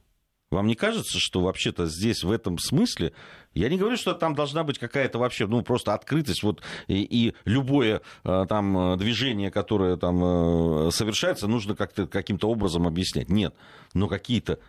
[0.51, 3.13] Вам не кажется, что вообще-то здесь в этом смысле,
[3.53, 7.33] я не говорю, что там должна быть какая-то вообще, ну, просто открытость, вот, и, и
[7.45, 13.29] любое э, там движение, которое там э, совершается, нужно как-то каким-то образом объяснять.
[13.29, 13.55] Нет,
[13.93, 14.59] но какие-то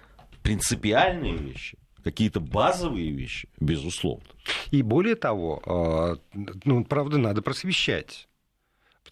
[0.43, 4.25] принципиальные вещи, какие-то базовые вещи, безусловно.
[4.71, 8.29] И более того, э, ну, правда, надо просвещать.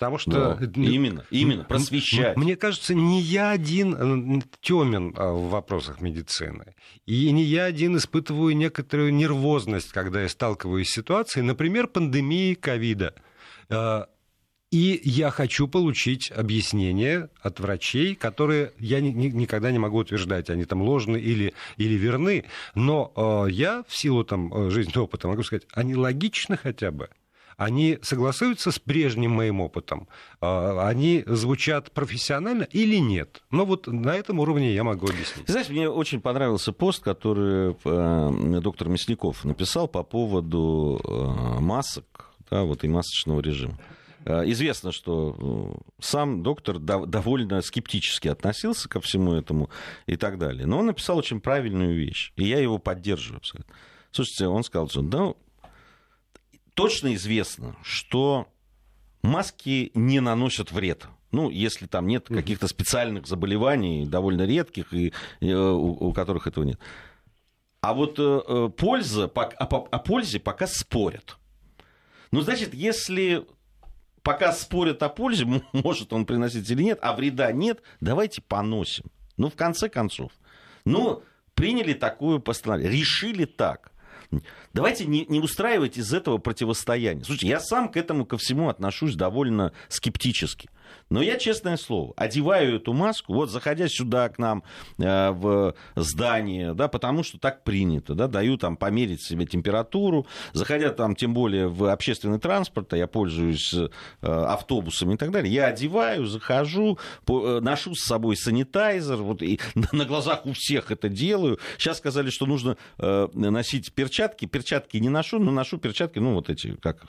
[0.01, 0.57] Потому что...
[0.59, 2.35] Да, именно, именно, просвещать.
[2.35, 6.75] Мне кажется, не я один э, темен а, в вопросах медицины.
[7.05, 13.15] И не я один испытываю некоторую нервозность, когда я сталкиваюсь с ситуацией, например, пандемии ковида.
[13.69, 14.09] А,
[14.71, 20.49] и я хочу получить объяснение от врачей, которые я ни, ни, никогда не могу утверждать,
[20.49, 22.47] они там ложны или, или верны.
[22.75, 27.11] Но э, я в силу там, э, жизненного опыта могу сказать, они логичны хотя бы
[27.61, 30.09] они согласуются с прежним моим опытом,
[30.41, 33.43] а, они звучат профессионально или нет.
[33.51, 35.47] Но вот на этом уровне я могу объяснить.
[35.47, 42.63] Знаешь, мне очень понравился пост, который э, доктор Мясников написал по поводу э, масок да,
[42.63, 43.79] вот, и масочного режима.
[44.25, 49.69] Э, известно, что сам доктор довольно скептически относился ко всему этому
[50.07, 50.65] и так далее.
[50.65, 53.75] Но он написал очень правильную вещь, и я его поддерживаю абсолютно.
[54.13, 55.35] Слушайте, он сказал, что да,
[56.75, 58.49] точно известно, что
[59.23, 61.07] маски не наносят вред.
[61.33, 66.65] Ну, если там нет каких-то специальных заболеваний, довольно редких, и, и у, у которых этого
[66.65, 66.81] нет.
[67.81, 71.39] А вот э, э польза, о, о пользе пока спорят.
[72.33, 73.47] Ну, значит, если
[74.23, 79.05] пока спорят о пользе, может он приносить или нет, а вреда нет, давайте поносим.
[79.37, 80.33] Ну, в конце концов.
[80.85, 81.23] Ну,
[81.55, 83.93] приняли такую постановление, решили так.
[84.73, 87.25] Давайте не, не устраивать из этого противостояния.
[87.25, 90.71] Слушайте, я сам к этому ко всему отношусь довольно скептически.
[91.11, 94.63] Но я, честное слово, одеваю эту маску, вот заходя сюда к нам
[94.99, 100.91] э, в здание, да, потому что так принято, да, даю там померить себе температуру, заходя
[100.91, 103.89] там тем более в общественный транспорт, а я пользуюсь э,
[104.23, 109.61] автобусами и так далее, я одеваю, захожу, по, э, ношу с собой санитайзер, вот и
[109.93, 111.59] на глазах у всех это делаю.
[111.79, 116.51] Сейчас сказали, что нужно э, носить перчатки, перчатки не ношу, но ношу перчатки, ну вот
[116.51, 117.05] эти, как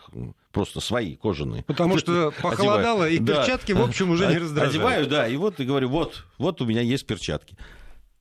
[0.51, 1.63] просто свои, кожаные.
[1.63, 4.75] Потому что похолодало, и перчатки, в общем, уже не раздражают.
[4.75, 7.57] Одеваю, да, и вот и говорю, вот, вот у меня есть перчатки.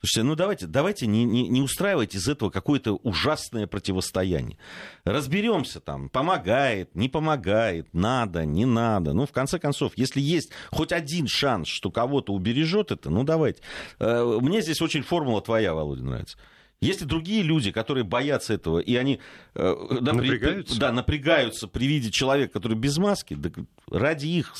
[0.00, 4.56] Слушайте, ну давайте, давайте не, не, не устраивать из этого какое-то ужасное противостояние.
[5.04, 9.12] Разберемся там, помогает, не помогает, надо, не надо.
[9.12, 13.60] Ну, в конце концов, если есть хоть один шанс, что кого-то убережет это, ну давайте.
[13.98, 16.38] Э, мне здесь очень формула твоя, Володя, нравится.
[16.80, 19.20] Есть и другие люди, которые боятся этого, и они
[19.54, 20.72] э, да, напрягаются?
[20.72, 23.34] При, да, напрягаются при виде человека, который без маски.
[23.34, 23.50] Да,
[23.90, 24.54] ради их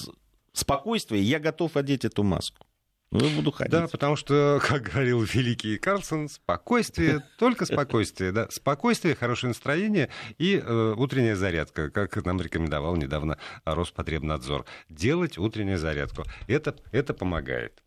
[0.52, 2.66] спокойствия я готов одеть эту маску.
[3.12, 3.72] Ну, я буду ходить.
[3.72, 8.30] Да, потому что, как говорил великий Карлсон, спокойствие, только спокойствие.
[8.30, 8.48] Да?
[8.50, 14.64] Спокойствие, хорошее настроение и э, утренняя зарядка, как нам рекомендовал недавно Роспотребнадзор.
[14.88, 16.24] Делать утреннюю зарядку.
[16.46, 17.82] Это, это помогает.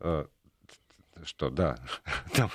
[0.00, 0.26] Э,
[1.24, 1.78] что, да,
[2.34, 2.50] там,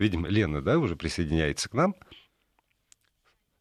[0.00, 1.94] видимо, Лена, да, уже присоединяется к нам.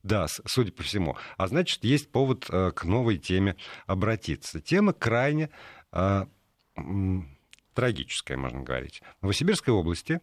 [0.04, 1.16] Да, судя по всему.
[1.38, 4.60] А значит, есть повод э, к новой теме обратиться.
[4.60, 5.50] Тема крайне
[5.92, 6.26] э,
[7.74, 9.02] трагическая, можно говорить.
[9.20, 10.22] В Новосибирской области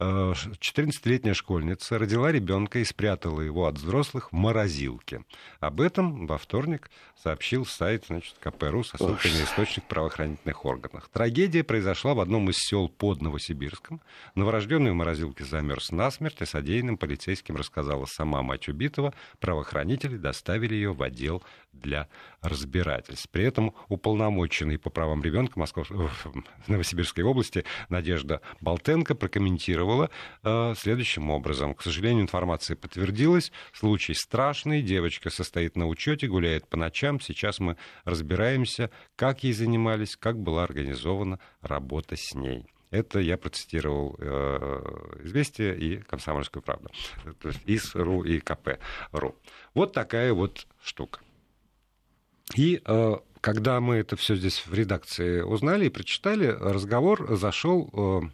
[0.00, 5.24] 14-летняя школьница родила ребенка и спрятала его от взрослых в морозилке.
[5.60, 6.90] Об этом во вторник
[7.22, 11.08] сообщил сайт значит, КПРУ со ссылкой на источник правоохранительных органов.
[11.12, 14.00] Трагедия произошла в одном из сел под Новосибирском.
[14.34, 19.12] Новорожденный в морозилке замерз насмерть, и содеянным полицейским рассказала сама мать убитого.
[19.38, 22.08] Правоохранители доставили ее в отдел для
[22.40, 23.28] разбирательств.
[23.30, 25.90] При этом уполномоченный по правам ребенка Москов...
[25.90, 31.74] в Новосибирской области Надежда Болтенко прокомментировала э, следующим образом.
[31.74, 33.52] К сожалению, информация подтвердилась.
[33.72, 34.82] Случай страшный.
[34.82, 37.20] Девочка состоит на учете, гуляет по ночам.
[37.20, 42.66] Сейчас мы разбираемся, как ей занимались, как была организована работа с ней.
[42.90, 46.90] Это я процитировал э, «Известия» и «Комсомольскую правду».
[47.40, 49.36] То есть ИС.ру и КП.ру.
[49.74, 51.20] Вот такая вот штука.
[52.56, 58.28] И э, когда мы это все здесь в редакции узнали и прочитали, разговор зашел э,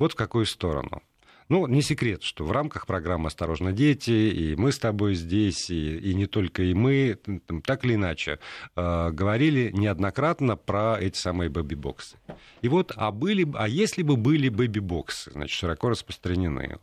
[0.00, 1.02] вот в какую сторону.
[1.50, 5.98] Ну, не секрет, что в рамках программы «Осторожно, дети», и мы с тобой здесь, и,
[5.98, 7.18] и не только и мы,
[7.64, 8.38] так или иначе,
[8.76, 12.16] э, говорили неоднократно про эти самые бэби-боксы.
[12.62, 16.78] И вот, а, были, а если бы были бэби-боксы, значит, широко распространены,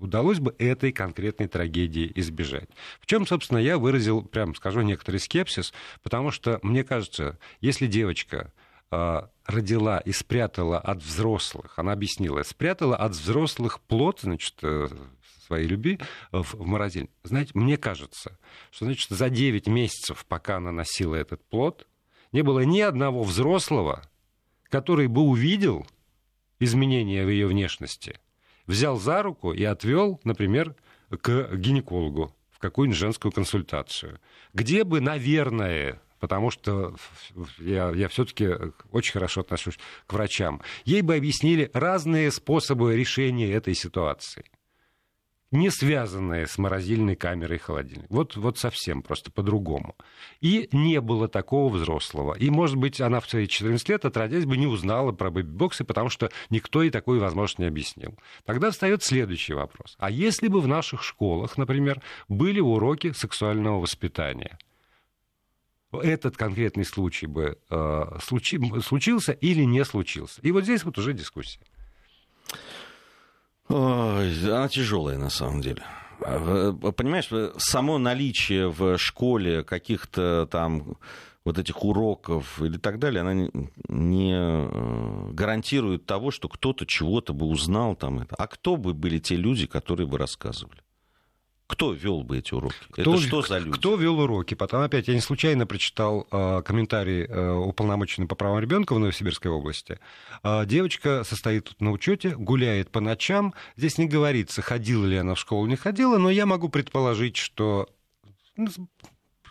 [0.00, 2.70] удалось бы этой конкретной трагедии избежать.
[2.98, 8.52] В чем, собственно, я выразил, прям скажу, некоторый скепсис, потому что, мне кажется, если девочка
[9.46, 14.88] родила и спрятала от взрослых, она объяснила, спрятала от взрослых плод, значит, э,
[15.46, 15.98] своей любви
[16.30, 17.10] в морозильник.
[17.24, 18.38] Знаете, мне кажется,
[18.70, 21.86] что, значит, за 9 месяцев, пока она носила этот плод,
[22.32, 24.02] не было ни одного взрослого,
[24.64, 25.86] который бы увидел
[26.58, 28.20] изменения в ее внешности,
[28.66, 30.74] взял за руку и отвел, например,
[31.10, 34.20] к гинекологу в какую-нибудь женскую консультацию,
[34.54, 36.94] где бы, наверное, потому что
[37.58, 38.48] я, я все-таки
[38.92, 40.62] очень хорошо отношусь к врачам.
[40.84, 44.44] Ей бы объяснили разные способы решения этой ситуации
[45.52, 48.06] не связанные с морозильной камерой и холодильником.
[48.08, 49.94] Вот, вот совсем просто по-другому.
[50.40, 52.34] И не было такого взрослого.
[52.34, 56.08] И, может быть, она в свои 14 лет, отродясь бы, не узнала про бэби-боксы, потому
[56.08, 58.18] что никто ей такую возможность не объяснил.
[58.46, 59.94] Тогда встает следующий вопрос.
[59.98, 64.56] А если бы в наших школах, например, были уроки сексуального воспитания?
[65.92, 70.40] Этот конкретный случай бы э, случи, случился или не случился.
[70.42, 71.60] И вот здесь вот уже дискуссия.
[73.68, 75.82] Она тяжелая на самом деле.
[76.18, 77.28] Понимаешь,
[77.58, 80.96] само наличие в школе каких-то там
[81.44, 83.48] вот этих уроков или так далее, она
[83.88, 88.26] не э, гарантирует того, что кто-то чего-то бы узнал там.
[88.38, 90.81] А кто бы были те люди, которые бы рассказывали?
[91.72, 92.76] Кто вел бы эти уроки?
[92.90, 93.78] Кто, Это что за люди?
[93.78, 94.52] Кто вел уроки?
[94.52, 99.50] Потом опять я не случайно прочитал э, комментарий э, уполномоченного по правам ребенка в Новосибирской
[99.50, 99.98] области.
[100.42, 103.54] Э, девочка состоит тут на учете, гуляет по ночам.
[103.76, 107.88] Здесь не говорится, ходила ли она в школу, не ходила, но я могу предположить, что
[108.56, 108.68] ну,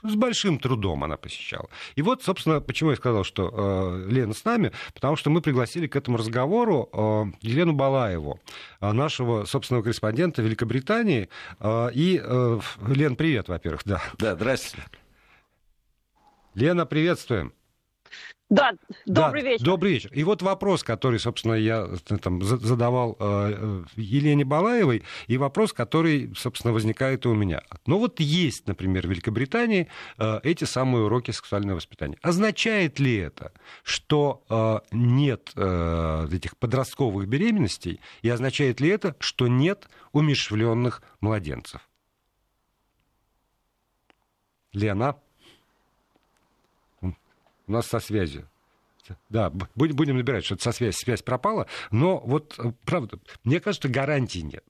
[0.03, 1.69] с большим трудом она посещала.
[1.95, 5.87] И вот, собственно, почему я сказал, что э, Лена с нами, потому что мы пригласили
[5.87, 8.39] к этому разговору э, Елену Балаеву,
[8.79, 11.29] э, нашего собственного корреспондента Великобритании.
[11.59, 14.01] Э, и, э, Лен, привет, во-первых, да.
[14.17, 14.87] Да, здравствуйте.
[16.53, 17.53] Лена, приветствуем.
[18.51, 18.73] Да,
[19.05, 19.65] добрый да, вечер.
[19.65, 20.11] Добрый вечер.
[20.13, 25.71] И вот вопрос, который, собственно, я э, там, задавал э, э, Елене Балаевой, и вопрос,
[25.71, 27.61] который, собственно, возникает и у меня.
[27.85, 29.87] Ну вот есть, например, в Великобритании
[30.43, 32.17] эти самые уроки сексуального воспитания.
[32.21, 41.01] Означает ли это, что нет этих подростковых беременностей, и означает ли это, что нет умершвленных
[41.21, 41.89] младенцев?
[44.73, 45.15] Лена?
[47.67, 48.47] У нас со связью.
[49.29, 51.67] Да, будем набирать, что со связь, связь пропала.
[51.89, 54.63] Но вот, э, правда, мне кажется, гарантий нет.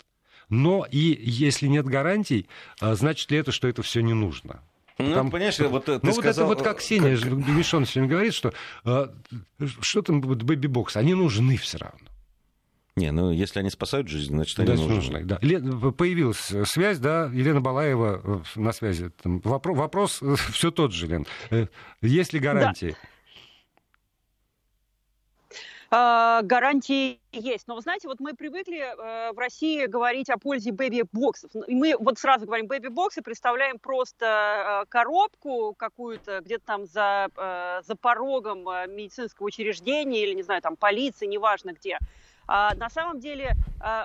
[0.50, 2.48] Но и если нет гарантий,
[2.82, 4.62] э, значит ли это, что это все не нужно?
[4.98, 6.16] Ну, там, понимаешь, вот ты ну, сказал...
[6.16, 7.32] вот это вот как Сеня как...
[7.32, 8.54] Мишон сегодня говорит, что
[8.86, 9.08] э,
[9.80, 12.08] что там бэби-боксы, они нужны все равно.
[12.96, 14.96] Не, ну если они спасают жизнь, значит они нужны.
[14.96, 15.38] нужны да.
[15.38, 19.10] Появилась связь, да, Елена Балаева на связи.
[19.22, 19.78] Там вопрос,
[20.22, 21.28] вопрос все тот же, Лен.
[22.02, 22.96] Есть ли гарантии?
[23.00, 23.08] Да.
[25.92, 27.68] Гарантии есть.
[27.68, 31.52] Но вы знаете, вот мы привыкли э, в России говорить о пользе бэби-боксов.
[31.68, 37.82] И мы вот сразу говорим бэби-боксы, представляем просто э, коробку какую-то где-то там за, э,
[37.86, 38.60] за порогом
[38.96, 41.98] медицинского учреждения или, не знаю, там полиции, неважно где.
[42.48, 43.56] А на самом деле,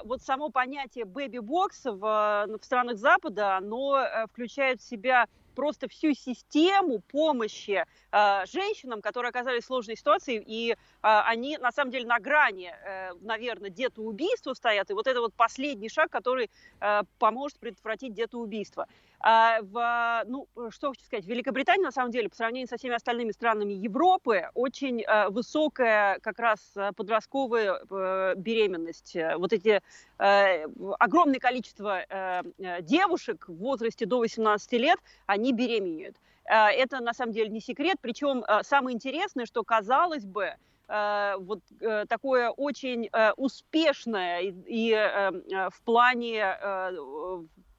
[0.05, 1.99] вот само понятие бэби-бокс в,
[2.47, 5.27] в странах Запада, оно включает в себя
[5.57, 11.73] просто всю систему помощи э, женщинам, которые оказались в сложной ситуации, и э, они на
[11.73, 16.51] самом деле на грани, э, наверное, детоубийства стоят, и вот это вот последний шаг, который
[16.81, 18.87] э, поможет предотвратить детоубийство.
[19.21, 22.95] А в, ну, что хочу сказать, в Великобритании, на самом деле, по сравнению со всеми
[22.95, 29.17] остальными странами Европы, очень э, высокая как раз э, подростковая э, беременность.
[29.37, 29.83] Вот эти
[30.19, 30.67] э,
[30.99, 32.43] огромное количество э,
[32.83, 36.17] девушек в возрасте до 18 лет, они беременеют.
[36.45, 40.55] Это на самом деле не секрет, причем самое интересное, что казалось бы,
[40.87, 41.61] вот
[42.09, 46.57] такое очень успешное и, и в плане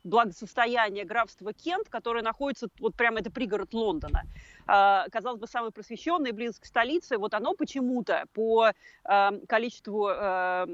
[0.07, 4.23] благосостояния графства Кент, которое находится, вот прямо это пригород Лондона,
[4.65, 8.71] а, казалось бы, самое просвещенное, близко к столице, вот оно почему-то по
[9.03, 10.65] а, количеству, а,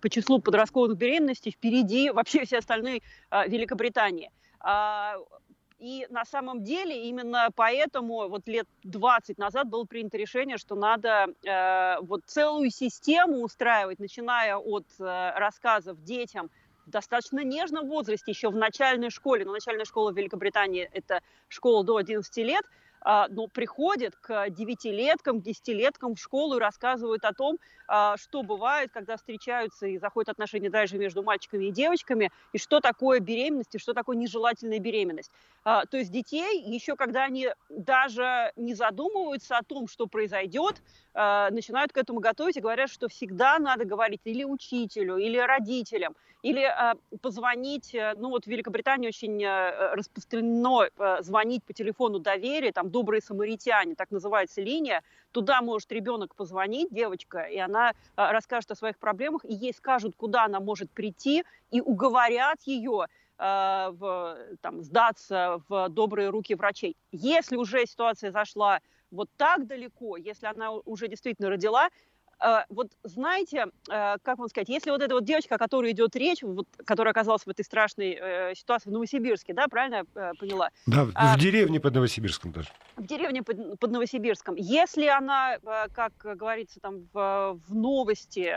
[0.00, 3.02] по числу подростковых беременностей впереди вообще все остальные
[3.46, 4.30] Великобритании.
[5.78, 11.28] И на самом деле именно поэтому вот лет 20 назад было принято решение, что надо
[11.44, 15.04] э, вот целую систему устраивать, начиная от э,
[15.36, 16.50] рассказов детям
[16.90, 21.96] достаточно нежном возрасте, еще в начальной школе, но начальная школа в Великобритании– это школа до
[21.96, 22.64] 11 лет–
[23.00, 28.42] а, но приходят к девятилеткам, к десятилеткам в школу и рассказывают о том, а, что
[28.42, 33.74] бывает, когда встречаются и заходят отношения даже между мальчиками и девочками, и что такое беременность,
[33.74, 35.30] и что такое нежелательная беременность.
[35.64, 40.82] А, то есть детей, еще когда они даже не задумываются о том, что произойдет,
[41.14, 46.70] начинают к этому готовить и говорят, что всегда надо говорить или учителю, или родителям, или
[47.20, 52.90] позвонить, э, ну вот в Великобритании очень э, распространено э, звонить по телефону доверия, там
[52.90, 58.76] добрые самаритяне, так называется линия, туда может ребенок позвонить, девочка, и она а, расскажет о
[58.76, 63.06] своих проблемах, и ей скажут, куда она может прийти, и уговорят ее
[63.38, 66.96] в, там, сдаться в добрые руки врачей.
[67.12, 68.80] Если уже ситуация зашла
[69.10, 71.90] вот так далеко, если она уже действительно родила, э,
[72.68, 76.42] вот знаете, э, как вам сказать, если вот эта вот девочка, о которой идет речь,
[76.42, 80.70] вот, которая оказалась в этой страшной э, ситуации в Новосибирске, да, правильно я поняла?
[80.86, 82.68] Да, а, в деревне под Новосибирском даже.
[82.96, 84.54] В деревне под, под Новосибирском.
[84.56, 85.58] Если она,
[85.92, 88.54] как говорится там в, в новости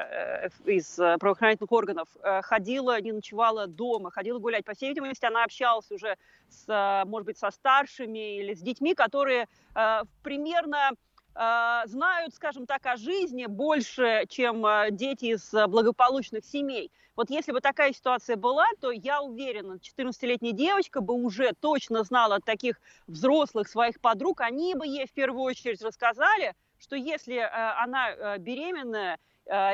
[0.65, 2.07] из правоохранительных органов,
[2.41, 6.17] ходила, не ночевала дома, ходила гулять, по всей видимости, она общалась уже
[6.49, 9.47] с, может быть, со старшими или с детьми, которые
[10.21, 16.91] примерно Э, знают, скажем так, о жизни больше, чем э, дети из э, благополучных семей.
[17.15, 22.35] Вот если бы такая ситуация была, то я уверена, 14-летняя девочка бы уже точно знала
[22.35, 28.37] от таких взрослых своих подруг, они бы ей в первую очередь рассказали, что если она
[28.37, 29.19] беременная,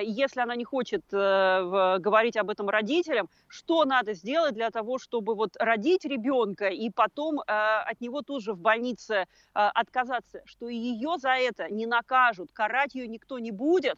[0.04, 5.36] если она не хочет э, говорить об этом родителям, что надо сделать для того, чтобы
[5.36, 11.32] вот родить ребенка и потом э, от него тоже в больнице отказаться, что ее за
[11.32, 13.98] это не накажут, карать ее никто не будет,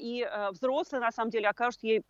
[0.00, 2.02] и взрослые на самом деле окажут ей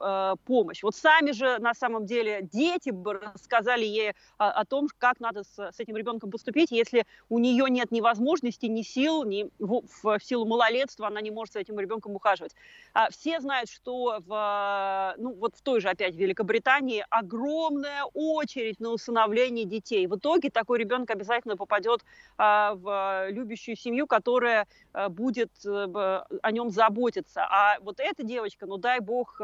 [0.44, 0.82] помощь.
[0.82, 5.78] Вот сами же на самом деле дети бы рассказали ей о том, как надо с,
[5.78, 11.08] этим ребенком поступить, если у нее нет ни возможности, ни сил, ни в силу малолетства
[11.08, 12.54] она не может с этим ребенком ухаживать.
[12.98, 18.88] А все знают, что в, ну, вот в той же опять Великобритании огромная очередь на
[18.90, 20.08] усыновление детей.
[20.08, 22.04] В итоге такой ребенок обязательно попадет
[22.38, 27.46] а, в любящую семью, которая а, будет а, о нем заботиться.
[27.48, 29.40] А вот эта девочка, ну дай бог,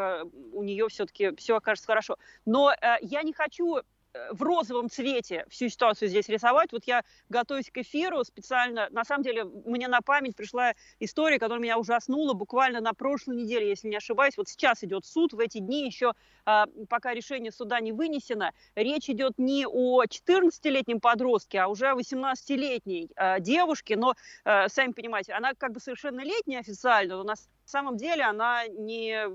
[0.52, 2.16] у нее все-таки все окажется хорошо.
[2.44, 3.82] Но я не хочу
[4.30, 6.72] в розовом цвете всю ситуацию здесь рисовать.
[6.72, 8.88] Вот я готовюсь к эфиру специально.
[8.90, 13.68] На самом деле, мне на память пришла история, которая меня ужаснула буквально на прошлой неделе,
[13.68, 14.36] если не ошибаюсь.
[14.36, 16.12] Вот сейчас идет суд, в эти дни еще,
[16.44, 21.94] а, пока решение суда не вынесено, речь идет не о 14-летнем подростке, а уже о
[21.94, 23.96] 18-летней а, девушке.
[23.96, 27.34] Но, а, сами понимаете, она как бы совершеннолетняя официально, но на
[27.70, 29.26] самом деле она не,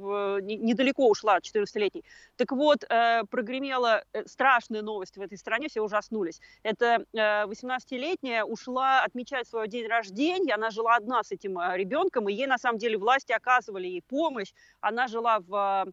[0.42, 2.04] не, недалеко ушла от 14-летней.
[2.36, 6.40] Так вот, э, прогремела э, страшная новость в этой стране, все ужаснулись.
[6.64, 12.30] Это э, 18-летняя ушла отмечать свой день рождения, она жила одна с этим э, ребенком,
[12.30, 14.54] и ей на самом деле власти оказывали ей помощь.
[14.82, 15.88] Она жила в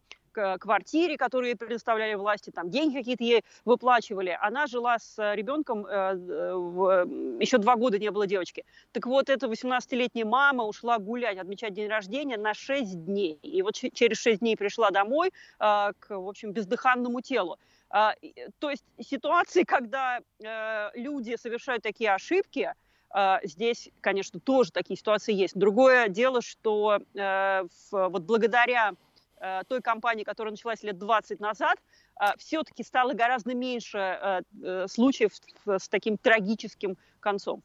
[0.59, 4.37] квартире, которую ей предоставляли власти, там деньги какие-то ей выплачивали.
[4.41, 7.05] Она жила с э, ребенком, э, э,
[7.39, 8.65] еще два года не было девочки.
[8.91, 13.39] Так вот, эта 18-летняя мама ушла гулять, отмечать день рождения на 6 дней.
[13.41, 17.57] И вот через 6 дней пришла домой к, в общем, бездыханному телу.
[17.89, 18.13] А,
[18.59, 20.19] то есть ситуации, когда
[20.93, 22.73] люди совершают такие ошибки,
[23.43, 25.57] Здесь, конечно, тоже такие ситуации есть.
[25.57, 28.91] Другое дело, что вот благодаря
[29.67, 31.77] той кампании, которая началась лет 20 назад,
[32.19, 35.31] э, все-таки стало гораздо меньше э, случаев
[35.65, 37.63] с таким трагическим концом.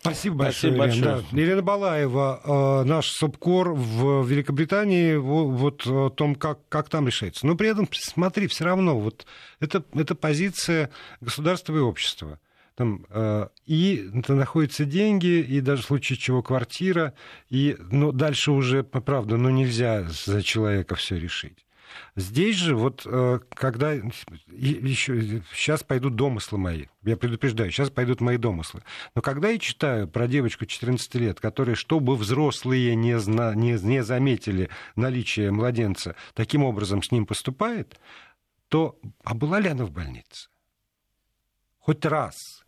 [0.00, 1.12] Спасибо большое, Спасибо Елена.
[1.12, 1.32] большое.
[1.32, 1.40] Да.
[1.40, 7.46] Елена Балаева, наш СОБКОР в Великобритании, вот о том, как, как там решается.
[7.46, 9.24] Но при этом, смотри, все равно, вот
[9.60, 10.90] это, это позиция
[11.22, 12.38] государства и общества
[12.74, 17.14] там, э, и находятся деньги, и даже в случае чего квартира,
[17.48, 21.64] и ну, дальше уже, правда, ну, нельзя за человека все решить.
[22.16, 28.36] Здесь же вот э, когда еще сейчас пойдут домыслы мои, я предупреждаю, сейчас пойдут мои
[28.36, 28.82] домыслы.
[29.14, 34.02] Но когда я читаю про девочку 14 лет, которая, чтобы взрослые не, зна, не, не
[34.02, 37.98] заметили наличие младенца, таким образом с ним поступает,
[38.68, 40.48] то а была ли она в больнице?
[41.78, 42.63] Хоть раз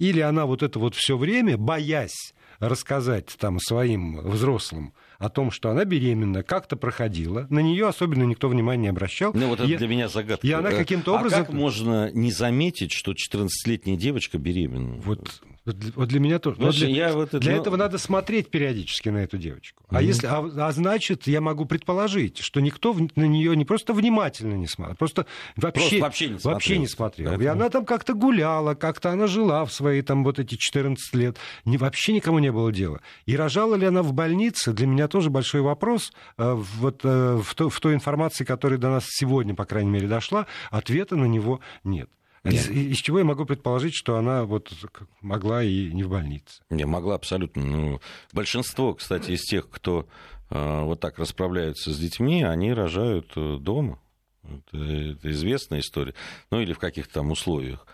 [0.00, 5.70] или она вот это вот все время, боясь рассказать там своим взрослым о том, что
[5.70, 9.32] она беременна, как-то проходила, на нее особенно никто внимания не обращал.
[9.34, 10.46] Ну вот это и, для меня загадка.
[10.46, 11.42] И она каким-то образом...
[11.42, 15.00] А как можно не заметить, что 14-летняя девочка беременна?
[15.04, 16.56] Вот вот для меня тоже.
[16.56, 17.60] Слушай, для, я вот это, для ну...
[17.60, 19.84] этого надо смотреть периодически на эту девочку.
[19.88, 20.04] А, mm-hmm.
[20.04, 24.66] если, а, а значит, я могу предположить, что никто на нее не просто внимательно не
[24.66, 26.54] смотрел, просто вообще, просто вообще не смотрел.
[26.54, 27.36] Вообще не смотрел.
[27.36, 31.14] Да, и она там как-то гуляла, как-то она жила в свои там вот эти 14
[31.14, 31.36] лет.
[31.66, 33.00] Не, вообще никому не было дела.
[33.26, 36.12] И рожала ли она в больнице, для меня тоже большой вопрос.
[36.38, 40.08] Э, вот э, в, то, в той информации, которая до нас сегодня, по крайней мере,
[40.08, 42.08] дошла, ответа на него нет.
[42.44, 44.72] Из, из чего я могу предположить, что она вот
[45.20, 46.62] могла и не в больнице?
[46.70, 47.62] Не, могла абсолютно.
[47.62, 48.00] Ну,
[48.32, 50.08] большинство, кстати, из тех, кто
[50.48, 54.00] э, вот так расправляются с детьми, они рожают э, дома.
[54.42, 56.14] Это, это известная история.
[56.50, 57.86] Ну, или в каких-то там условиях.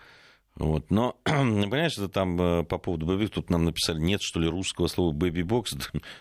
[0.59, 0.89] Вот.
[0.89, 4.87] Но, понимаешь, это там э, по поводу бэби, тут нам написали, нет, что ли, русского
[4.87, 5.75] слова бэби-бокс.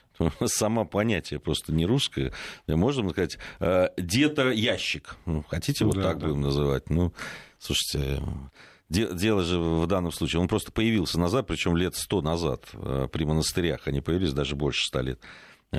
[0.46, 2.32] Сама понятие просто не русское.
[2.66, 5.16] Можно сказать, э, дето-ящик.
[5.24, 6.26] Ну, хотите, вот да, так да.
[6.26, 6.90] будем называть?
[6.90, 7.12] Ну,
[7.58, 8.22] слушайте,
[8.88, 13.24] Дело же в данном случае, он просто появился назад, причем лет сто назад э, при
[13.24, 15.18] монастырях, они появились даже больше ста лет.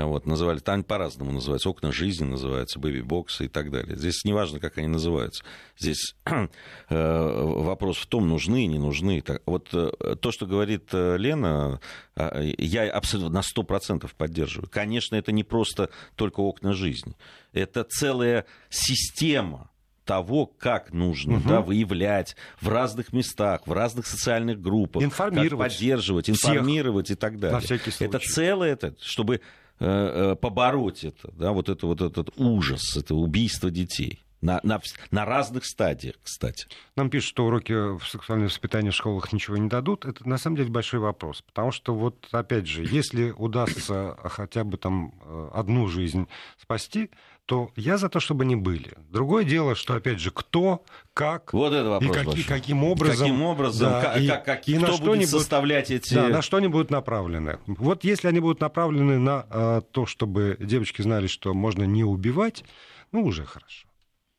[0.05, 3.95] Вот, называли, там по-разному называются, окна жизни называются, бэби-боксы и так далее.
[3.95, 5.43] Здесь не важно, как они называются.
[5.77, 6.47] Здесь э,
[6.89, 9.23] вопрос в том, нужны и не нужны.
[9.45, 11.79] Вот э, то, что говорит э, Лена,
[12.15, 14.69] я абсолютно на 100% поддерживаю.
[14.69, 17.15] Конечно, это не просто только окна жизни.
[17.53, 19.69] Это целая система
[20.07, 21.49] того, как нужно угу.
[21.49, 27.37] да, выявлять в разных местах, в разных социальных группах, информировать как поддерживать, информировать и так
[27.39, 27.55] далее.
[27.55, 28.05] На всякий случай.
[28.05, 29.41] Это целое, это, чтобы
[29.77, 34.23] побороть это, да, вот это вот этот ужас, это убийство детей.
[34.39, 36.67] На, на, на разных стадиях, кстати.
[36.95, 40.05] Нам пишут, что уроки в сексуальном воспитании в школах ничего не дадут.
[40.05, 41.41] Это на самом деле большой вопрос.
[41.41, 46.27] Потому что вот, опять же, если удастся хотя бы там э, одну жизнь
[46.61, 47.09] спасти,
[47.47, 48.93] то я за то, чтобы они были.
[49.09, 50.83] Другое дело, что, опять же, кто,
[51.13, 54.67] как вот это вопрос и какие, каким образом, каким образом да, как, и, как, как,
[54.67, 56.13] и кто на что будет составлять эти...
[56.13, 57.59] Да, на что они будут направлены.
[57.65, 62.65] Вот если они будут направлены на а, то, чтобы девочки знали, что можно не убивать,
[63.13, 63.87] ну, уже хорошо.